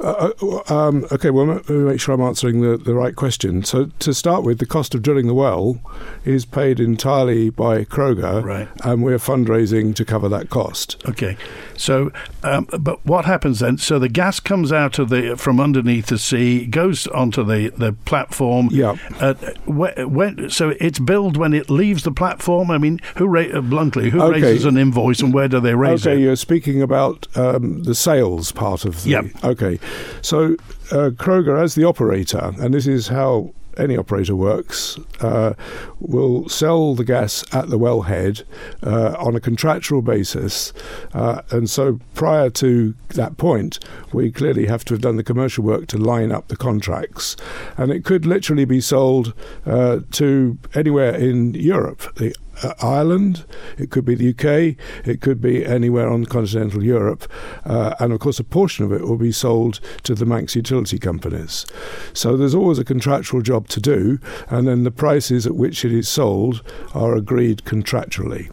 [0.00, 0.30] Uh,
[0.68, 3.62] um, okay, well, let me make sure I'm answering the, the right question.
[3.64, 5.78] So, to start with, the cost of drilling the well
[6.24, 8.68] is paid entirely by Crogga, right.
[8.82, 10.96] and we're fundraising to cover that cost.
[11.06, 11.36] Okay,
[11.76, 12.10] so
[12.42, 13.78] um, but what happens then?
[13.78, 17.92] So the gas comes out of the from underneath the sea, goes onto the, the
[17.92, 18.68] platform.
[18.70, 18.96] Yeah.
[19.18, 19.34] Uh,
[19.66, 22.70] when, when, so it's billed when it leaves the platform.
[22.70, 24.40] I mean, who ra- uh, bluntly, who Okay.
[24.40, 26.22] raises an invoice and where do they raise okay, it?
[26.22, 29.10] you're speaking about um, the sales part of the.
[29.10, 29.24] Yep.
[29.50, 29.80] Okay,
[30.22, 30.54] so
[30.92, 35.54] uh, Crogga, as the operator, and this is how any operator works, uh,
[35.98, 38.44] will sell the gas at the wellhead
[38.84, 40.72] uh, on a contractual basis.
[41.12, 43.80] Uh, and so prior to that point,
[44.12, 47.36] we clearly have to have done the commercial work to line up the contracts.
[47.76, 49.34] And it could literally be sold
[49.66, 52.14] uh, to anywhere in Europe.
[52.16, 52.36] The
[52.80, 53.44] Ireland,
[53.78, 57.30] it could be the UK, it could be anywhere on continental Europe,
[57.64, 60.98] uh, and of course, a portion of it will be sold to the Manx utility
[60.98, 61.66] companies.
[62.12, 65.92] So there's always a contractual job to do, and then the prices at which it
[65.92, 66.62] is sold
[66.94, 68.50] are agreed contractually.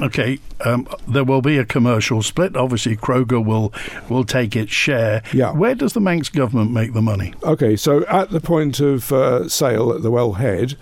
[0.00, 2.56] Okay, um, there will be a commercial split.
[2.56, 3.72] Obviously, Crogga will
[4.08, 5.22] will take its share.
[5.32, 5.52] Yeah.
[5.52, 7.32] Where does the Manx government make the money?
[7.44, 10.74] Okay, so at the point of uh, sale at the wellhead,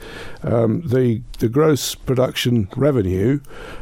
[0.43, 3.41] um, the the gross production revenue,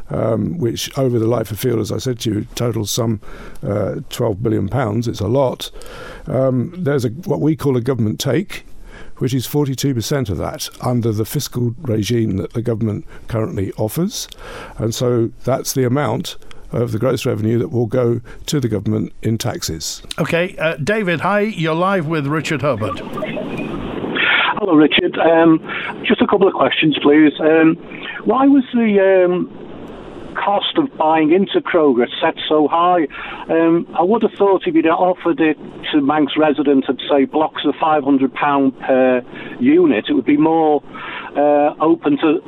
[0.09, 3.21] um, which over the life of field, as I said to you, totals some
[3.63, 5.07] uh, 12 billion pounds.
[5.07, 5.71] It's a lot.
[6.27, 8.65] Um, there's a what we call a government take.
[9.21, 14.27] Which is 42% of that under the fiscal regime that the government currently offers.
[14.77, 16.37] And so that's the amount
[16.71, 20.01] of the gross revenue that will go to the government in taxes.
[20.17, 21.41] Okay, uh, David, hi.
[21.41, 22.99] You're live with Richard Herbert.
[24.57, 25.17] Hello, Richard.
[25.19, 25.59] Um,
[26.03, 27.33] just a couple of questions, please.
[27.39, 27.75] Um,
[28.25, 29.60] why was the um,
[30.35, 33.07] cost of buying into Crogga set so high.
[33.49, 35.57] Um, I would have thought if you'd offered it
[35.91, 39.21] to Manx residents at, say, blocks of £500 per
[39.59, 40.83] unit, it would be more
[41.35, 42.39] uh, open to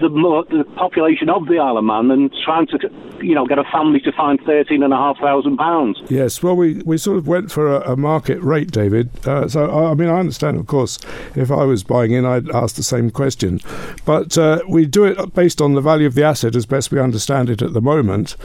[0.00, 0.08] the,
[0.50, 2.78] the population of the Isle of Man and trying to,
[3.22, 6.00] you know, get a family to find thirteen and a half thousand pounds.
[6.08, 9.10] Yes, well, we, we sort of went for a, a market rate, David.
[9.26, 10.98] Uh, so, I mean, I understand, of course,
[11.34, 13.60] if I was buying in, I'd ask the same question.
[14.04, 17.00] But uh, we do it based on the value of the asset as best we
[17.00, 18.36] understand it at the moment.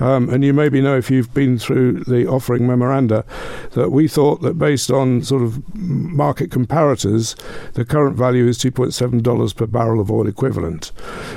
[0.00, 3.24] Um, and you maybe know if you've been through the offering memoranda
[3.72, 7.36] that we thought that based on sort of market comparators,
[7.72, 10.63] the current value is $2.7 per barrel of oil equivalent.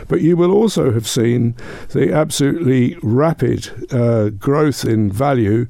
[0.08, 1.56] But you will also have seen
[1.90, 5.68] the absolutely rapid uh, growth in value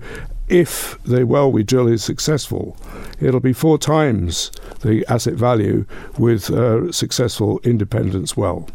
[0.50, 2.78] if the well we drill is successful,
[3.20, 4.52] it'll be four times
[4.82, 5.86] the asset value
[6.18, 8.68] with a successful independence well.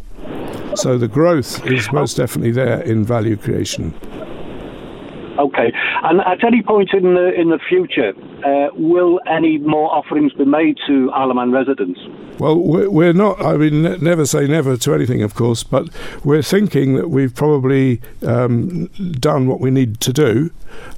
[0.75, 3.95] So the growth is most definitely there in value creation.
[5.39, 5.73] Okay,
[6.03, 8.13] and at any point in the in the future,
[8.45, 12.01] uh, will any more offerings be made to Isle of Man residents?
[12.39, 13.45] Well, we're not.
[13.45, 15.89] I mean, never say never to anything, of course, but
[16.25, 20.51] we're thinking that we've probably um, done what we need to do.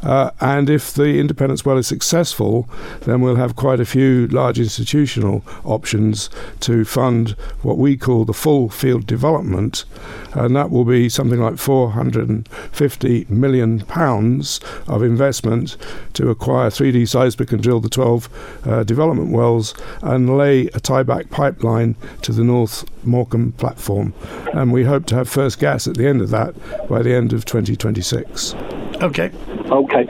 [0.02, 2.68] Uh, and if the independence well is successful,
[3.02, 6.30] then we'll have quite a few large institutional options
[6.60, 7.30] to fund
[7.62, 9.84] what we call the full field development,
[10.32, 15.76] and that will be something like 450 million pounds of investment
[16.12, 21.30] to acquire 3D seismic and drill the 12 uh, development wells and lay a tieback
[21.30, 24.14] pipeline to the North Morecambe platform.
[24.52, 26.54] And we hope to have first gas at the end of that
[26.88, 28.54] by the end of 2026.
[29.02, 29.30] Okay.
[29.70, 30.06] Okay.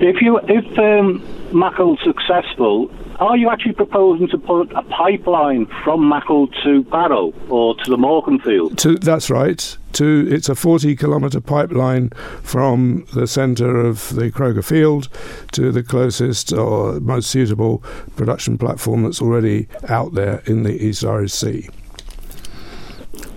[0.00, 2.90] If you if um, Maughold's successful,
[3.28, 7.96] are you actually proposing to put a pipeline from Maughold to Barrow or to the
[7.96, 8.78] Morecambe field?
[8.78, 9.76] To, that's right.
[9.94, 12.10] To it's a 40 kilometre pipeline
[12.42, 15.08] from the centre of the Crogga field
[15.52, 17.78] to the closest or most suitable
[18.16, 21.68] production platform that's already out there in the East Irish Sea.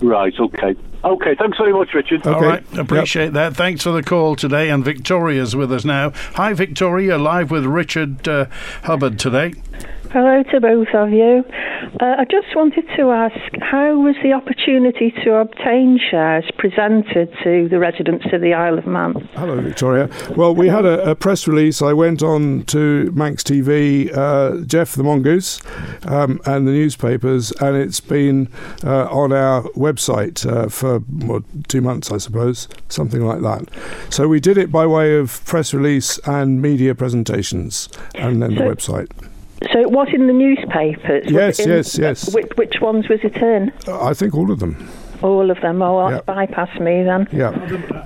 [0.02, 0.34] Right.
[0.40, 0.76] Okay.
[1.04, 2.22] Okay, thanks very much, Richard.
[2.22, 2.32] Okay.
[2.32, 3.34] All right, appreciate yep.
[3.34, 3.56] that.
[3.56, 4.72] Thanks for the call today.
[4.72, 6.12] And Victoria's with us now.
[6.34, 8.48] Hi, Victoria, live with Richard uh,
[8.84, 9.54] Hubbard today.
[10.16, 11.44] Hello to both of you.
[12.00, 17.68] Uh, I just wanted to ask how was the opportunity to obtain shares presented to
[17.68, 19.28] the residents of the Isle of Man?
[19.34, 20.10] Hello, Victoria.
[20.38, 21.82] Well, we had a, a press release.
[21.82, 25.62] I went on to Manx TV, uh, Jeff the Mongoose,
[26.06, 28.48] um, and the newspapers, and it's been
[28.86, 33.68] uh, on our website uh, for what, two months, I suppose, something like that.
[34.14, 38.56] So we did it by way of press release and media presentations, and then so,
[38.56, 39.12] the website.
[39.72, 41.30] So it was in the newspapers.
[41.30, 42.34] Yes, in, yes, yes.
[42.34, 43.72] Which, which, ones was it in?
[43.88, 44.90] I think all of them.
[45.22, 45.82] All of them.
[45.82, 46.36] Oh, that's yep.
[46.36, 47.28] bypassed me then.
[47.32, 47.52] Yeah.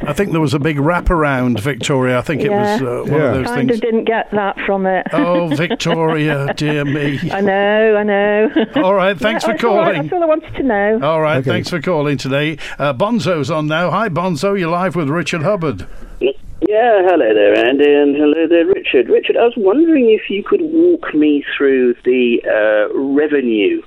[0.08, 2.20] I think there was a big wraparound, Victoria.
[2.20, 2.78] I think yeah.
[2.78, 3.28] it was uh, one yeah.
[3.28, 3.80] of those kind things.
[3.80, 5.08] of didn't get that from it.
[5.12, 7.20] Oh, Victoria, dear me.
[7.32, 8.66] I know, I know.
[8.76, 9.80] All right, thanks yeah, for calling.
[9.80, 11.00] All right, that's all I wanted to know.
[11.02, 11.50] All right, okay.
[11.50, 12.58] thanks for calling today.
[12.78, 13.90] Uh, Bonzo's on now.
[13.90, 14.58] Hi, Bonzo.
[14.58, 15.88] You're live with Richard Hubbard.
[16.70, 19.10] Yeah, hello there, Andy, and hello there, Richard.
[19.10, 23.82] Richard, I was wondering if you could walk me through the uh, revenue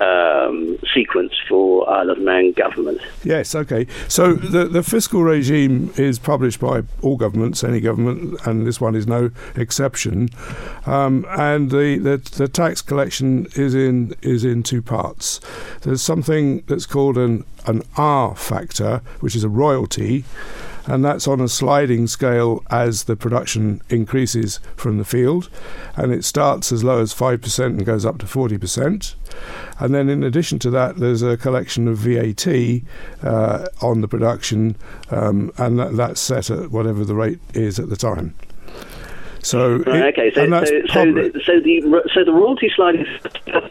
[0.00, 3.00] um, sequence for Isle of Man government.
[3.24, 3.88] Yes, okay.
[4.06, 8.94] So the, the fiscal regime is published by all governments, any government, and this one
[8.94, 10.28] is no exception.
[10.86, 15.40] Um, and the, the, the tax collection is in is in two parts.
[15.80, 20.24] There's something that's called an an R factor, which is a royalty
[20.86, 25.48] and that's on a sliding scale as the production increases from the field.
[25.96, 29.14] And it starts as low as 5% and goes up to 40%.
[29.78, 32.46] And then, in addition to that, there's a collection of VAT
[33.22, 34.76] uh, on the production,
[35.10, 38.34] um, and that, that's set at whatever the rate is at the time.
[39.42, 43.08] So right, okay, so, so, so, the, so the so the royalty slide is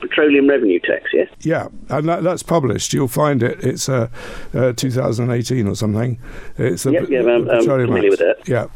[0.02, 1.30] petroleum revenue tax, yes?
[1.40, 2.94] Yeah, and that, that's published.
[2.94, 3.64] You'll find it.
[3.64, 4.10] It's uh,
[4.54, 6.20] uh 2018 or something.
[6.58, 8.48] It's a, yep, yeah, I'm, I'm familiar with that.
[8.48, 8.68] Yeah.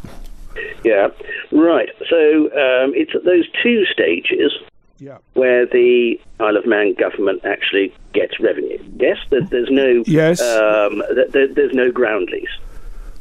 [0.86, 1.08] Yeah,
[1.52, 1.90] right.
[2.10, 4.54] So um, it's at those two stages
[5.00, 5.18] yeah.
[5.34, 8.82] where the Isle of Man government actually gets revenue.
[8.98, 10.42] Yes, there's, there's no yes.
[10.42, 12.48] Um, there, there's no ground lease.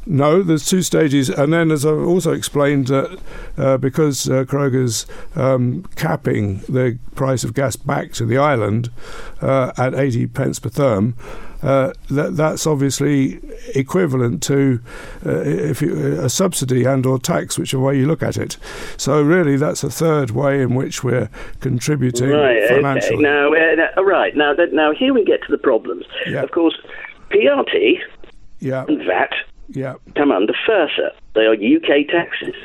[0.07, 3.15] No, there's two stages, and then as I've also explained, uh,
[3.57, 8.91] uh, because uh, Crogga's um, capping the price of gas back to the island
[9.41, 11.15] uh, at 80 pence per therm,
[11.63, 13.39] uh, that that's obviously
[13.73, 14.79] equivalent to
[15.25, 18.57] uh, if you, a subsidy and or tax, whichever way you look at it.
[18.97, 21.29] So really, that's a third way in which we're
[21.61, 23.15] contributing right, financially.
[23.15, 23.23] Okay.
[23.23, 26.05] Now, now, right now, that, now here we get to the problems.
[26.27, 26.43] Yeah.
[26.43, 26.77] Of course,
[27.31, 27.97] PRT
[28.59, 28.85] yeah.
[28.87, 29.33] and VAT
[29.69, 29.95] Yeah.
[30.15, 31.11] come under FIRSA.
[31.33, 32.55] They are UK taxes.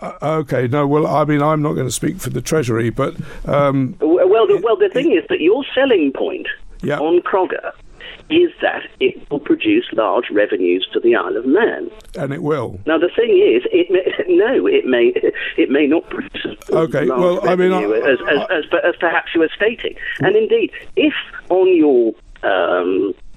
[0.00, 0.66] Uh, okay.
[0.68, 0.86] No.
[0.86, 3.14] Well, I mean, I'm not going to speak for the Treasury, but
[3.46, 6.46] um, Well, the, well, the thing is that your selling point
[6.82, 6.98] Yeah.
[6.98, 7.72] on Crogga
[8.30, 11.90] is that it will produce large revenues to the Isle of Man.
[12.18, 12.80] and it will.
[12.86, 15.08] Now the thing is, it may, no, it may
[15.56, 19.30] it may not produce Okay, large well, I mean, I- as, as, as, as perhaps
[19.34, 19.94] you were stating.
[20.20, 21.12] And indeed, if
[21.50, 22.14] on your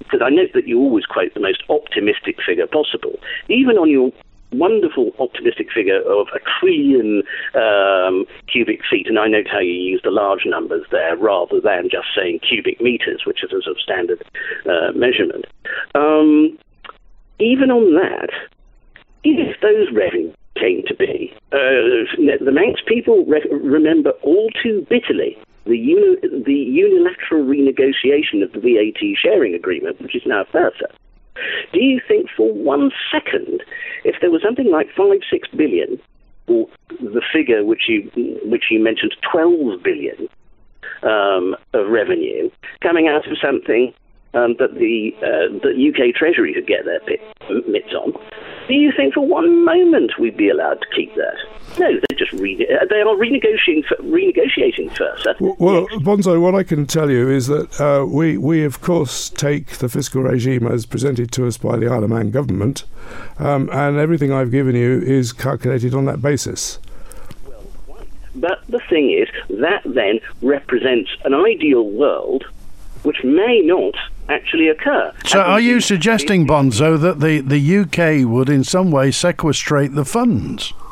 [0.08, 4.10] because I note that you always quote the most optimistic figure possible, even on your
[4.52, 7.22] wonderful optimistic figure of a trillion
[7.54, 11.90] um, cubic feet, and I note how you use the large numbers there rather than
[11.90, 14.22] just saying cubic meters, which is a sort of standard
[14.64, 15.44] uh, measurement.
[15.94, 16.58] Um,
[17.38, 18.30] even on that,
[19.24, 25.36] if those revenues came to be, uh, the Manx people re- remember all too bitterly
[25.64, 30.90] the, uni- the unilateral renegotiation of the VAT sharing agreement, which is now FIRSA.
[31.72, 33.62] Do you think for one second,
[34.04, 36.00] if there was something like five, six billion,
[36.46, 36.66] or
[37.00, 38.10] the figure which you
[38.44, 40.28] which you mentioned, twelve billion
[41.02, 42.50] um, of revenue
[42.82, 43.92] coming out of something
[44.34, 47.20] um, that the uh, the UK Treasury could get their bit,
[47.66, 48.12] mitts on,
[48.68, 51.36] do you think for one moment we'd be allowed to keep that?
[51.78, 55.26] No, they're just re- uh, they are renegotiating renegotiating first.
[55.40, 59.78] Well, Bonzo, what I can tell you is that uh, we, we of course take
[59.78, 62.84] the fiscal regime as presented to us by the Isle of Man government,
[63.38, 66.78] um, and everything I've given you is calculated on that basis.
[68.34, 72.44] But the thing is, that then represents an ideal world
[73.02, 73.94] which may not
[74.28, 75.12] actually occur.
[75.24, 80.04] So, are you suggesting, Bonzo, that the, the UK would in some way sequestrate the
[80.04, 80.72] funds?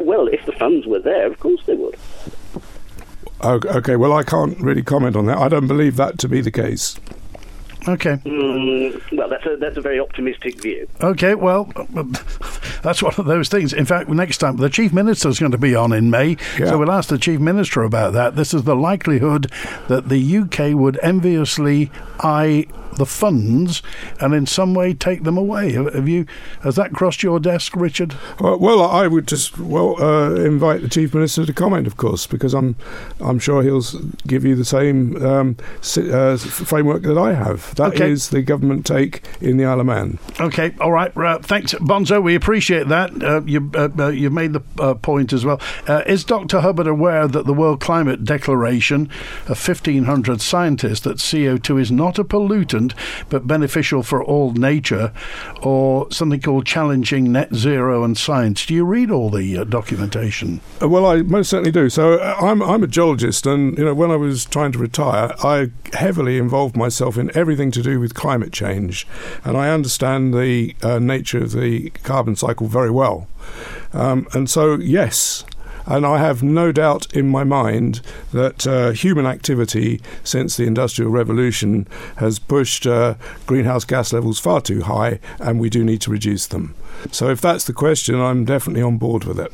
[0.00, 1.96] Well, if the funds were there, of course they would.
[3.42, 5.38] Okay, well, I can't really comment on that.
[5.38, 6.96] I don't believe that to be the case.
[7.86, 8.16] Okay.
[8.24, 10.88] Mm, well, that's a that's a very optimistic view.
[11.02, 11.64] Okay, well,
[12.82, 13.72] that's one of those things.
[13.72, 16.78] In fact, next time the chief minister is going to be on in May, so
[16.78, 18.36] we'll ask the chief minister about that.
[18.36, 19.50] This is the likelihood
[19.88, 22.66] that the UK would enviously eye
[22.96, 23.82] the funds
[24.20, 25.72] and in some way take them away.
[25.72, 26.26] Have you?
[26.62, 28.14] Has that crossed your desk, Richard?
[28.40, 32.26] Well, well I would just well uh, invite the chief minister to comment, of course,
[32.26, 32.76] because I'm
[33.20, 33.82] I'm sure he'll
[34.26, 35.56] give you the same um,
[35.96, 37.74] uh, framework that I have.
[37.76, 38.38] That is Okay.
[38.38, 40.18] the government take in the Isle of Man.
[40.40, 41.14] Okay, all right.
[41.16, 42.22] Uh, thanks, Bonzo.
[42.22, 43.10] We appreciate that.
[43.22, 45.60] Uh, you, uh, uh, you've made the uh, point as well.
[45.86, 46.60] Uh, is Dr.
[46.60, 49.08] Hubbard aware that the World Climate Declaration
[49.46, 52.83] of 1,500 scientists that CO2 is not a pollutant
[53.28, 55.12] but beneficial for all nature,
[55.62, 58.66] or something called challenging net zero and science?
[58.66, 60.60] Do you read all the uh, documentation?
[60.82, 61.88] Uh, Well, I most certainly do.
[61.88, 65.32] So uh, I'm I'm a geologist, and you know when I was trying to retire,
[65.42, 69.06] I heavily involved myself in everything to do with climate change,
[69.44, 73.26] and I understand the uh, nature of the carbon cycle very well.
[73.92, 75.44] Um, and so, yes.
[75.86, 78.00] And I have no doubt in my mind
[78.32, 83.14] that uh, human activity since the Industrial Revolution has pushed uh,
[83.46, 86.74] greenhouse gas levels far too high, and we do need to reduce them.
[87.12, 89.52] So, if that's the question, I'm definitely on board with it.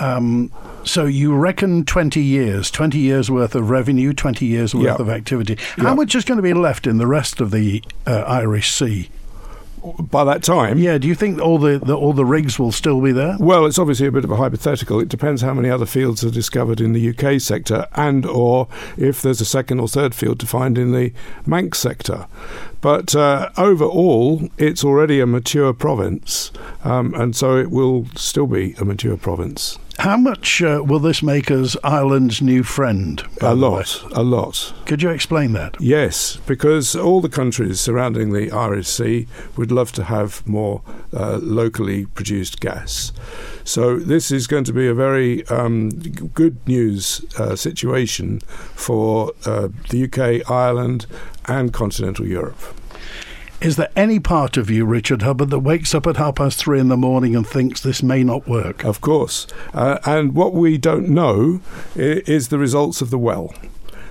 [0.00, 0.50] Um,
[0.84, 4.94] so you reckon 20 years, 20 years worth of revenue, 20 years worth Yeah.
[4.96, 5.56] of activity.
[5.78, 5.94] How Yeah.
[5.94, 9.08] much is going to be left in the rest of the uh, Irish Sea?
[9.98, 10.98] By that time, yeah.
[10.98, 13.36] Do you think all the, the all the rigs will still be there?
[13.38, 15.00] Well, it's obviously a bit of a hypothetical.
[15.00, 19.22] It depends how many other fields are discovered in the UK sector, and or if
[19.22, 21.12] there's a second or third field to find in the
[21.44, 22.26] Manx sector.
[22.80, 26.52] But uh, overall, it's already a mature province,
[26.84, 29.78] um, and so it will still be a mature province.
[29.98, 33.22] How much uh, will this make us Ireland's new friend?
[33.40, 34.74] A lot, a lot.
[34.84, 35.76] Could you explain that?
[35.80, 39.26] Yes, because all the countries surrounding the Irish Sea
[39.56, 40.82] would love to have more
[41.14, 43.12] uh, locally produced gas.
[43.64, 48.40] So this is going to be a very um, good news uh, situation
[48.74, 51.06] for uh, the UK, Ireland,
[51.46, 52.58] and continental Europe.
[53.60, 56.78] Is there any part of you, Richard Hubbard, that wakes up at half past three
[56.78, 58.84] in the morning and thinks this may not work?
[58.84, 59.46] Of course.
[59.72, 61.60] Uh, and what we don't know
[61.94, 63.54] is the results of the well.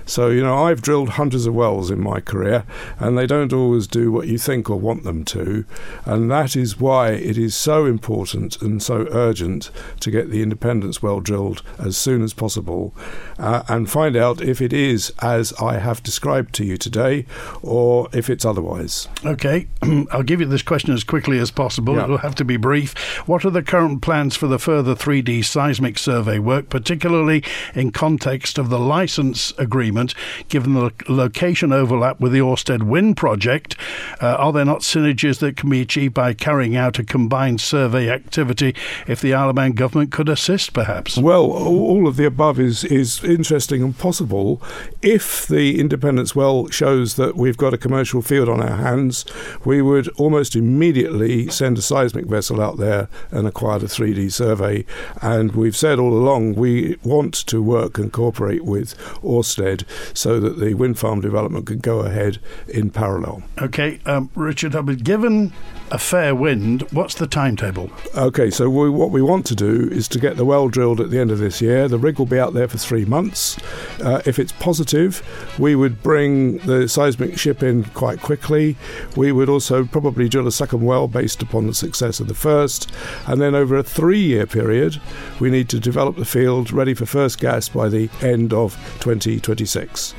[0.06, 2.64] So, you know, I've drilled hundreds of wells in my career,
[3.00, 5.64] and they don't always do what you think or want them to.
[6.04, 11.02] And that is why it is so important and so urgent to get the Independence
[11.02, 12.94] well drilled as soon as possible
[13.36, 17.26] uh, and find out if it is as I have described to you today
[17.60, 19.08] or if it's otherwise.
[19.24, 19.66] Okay,
[20.12, 21.96] I'll give you this question as quickly as possible.
[21.96, 22.04] Yeah.
[22.04, 22.94] It'll have to be brief.
[23.26, 27.42] What are the current plans for the further 3D seismic survey work, particularly
[27.74, 30.14] in context of the license agreement agreement,
[30.48, 33.76] given the location overlap with the Orsted wind project?
[34.20, 38.10] Uh, are there not synergies that can be achieved by carrying out a combined survey
[38.10, 38.74] activity
[39.06, 41.16] if the Isle of Man government could assist, perhaps?
[41.16, 44.62] Well, all of the above is, is interesting and possible
[45.02, 49.24] if the Independence Well shows that we've got a commercial field on our hands.
[49.64, 54.84] We would almost immediately send a seismic vessel out there and acquire the 3D survey.
[55.22, 60.58] And we've said all along we want to work and cooperate with Orsted so that
[60.58, 63.42] the wind farm development can go ahead in parallel.
[63.60, 65.52] Okay, um, Richard Hubbard, given
[65.90, 67.90] a fair wind, what's the timetable?
[68.16, 71.10] Okay, so we, what we want to do is to get the well drilled at
[71.10, 71.88] the end of this year.
[71.88, 73.56] The rig will be out there for three months.
[74.00, 75.22] Uh, if it's positive,
[75.58, 78.76] we would bring the seismic ship in quite quickly.
[79.16, 82.90] We would also probably drill a second well based upon the success of the first.
[83.26, 85.00] And then over a three year period,
[85.40, 90.14] we need to develop the field ready for first gas by the end of 2026.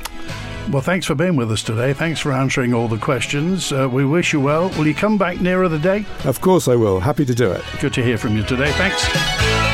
[0.70, 1.94] Well, thanks for being with us today.
[1.94, 3.72] Thanks for answering all the questions.
[3.72, 4.68] Uh, we wish you well.
[4.70, 6.04] Will you come back nearer the day?
[6.26, 7.00] Of course I will.
[7.00, 7.64] Happy to do it.
[7.80, 8.70] Good to hear from you today.
[8.72, 9.08] Thanks.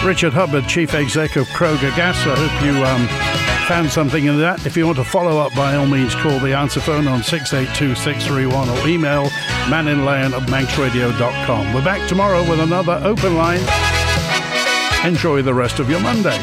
[0.04, 2.16] Richard Hubbard, Chief Exec of Crogga Gas.
[2.26, 3.08] I hope you um,
[3.66, 4.66] found something in that.
[4.66, 7.96] If you want to follow up, by all means, call the answer phone on 682
[7.96, 9.24] 631 or email
[9.66, 11.74] maninlion at manxradio.com.
[11.74, 13.60] We're back tomorrow with another open line.
[15.04, 16.38] Enjoy the rest of your Monday.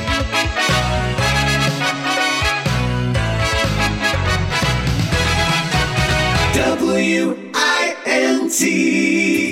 [6.91, 9.31] W I N T.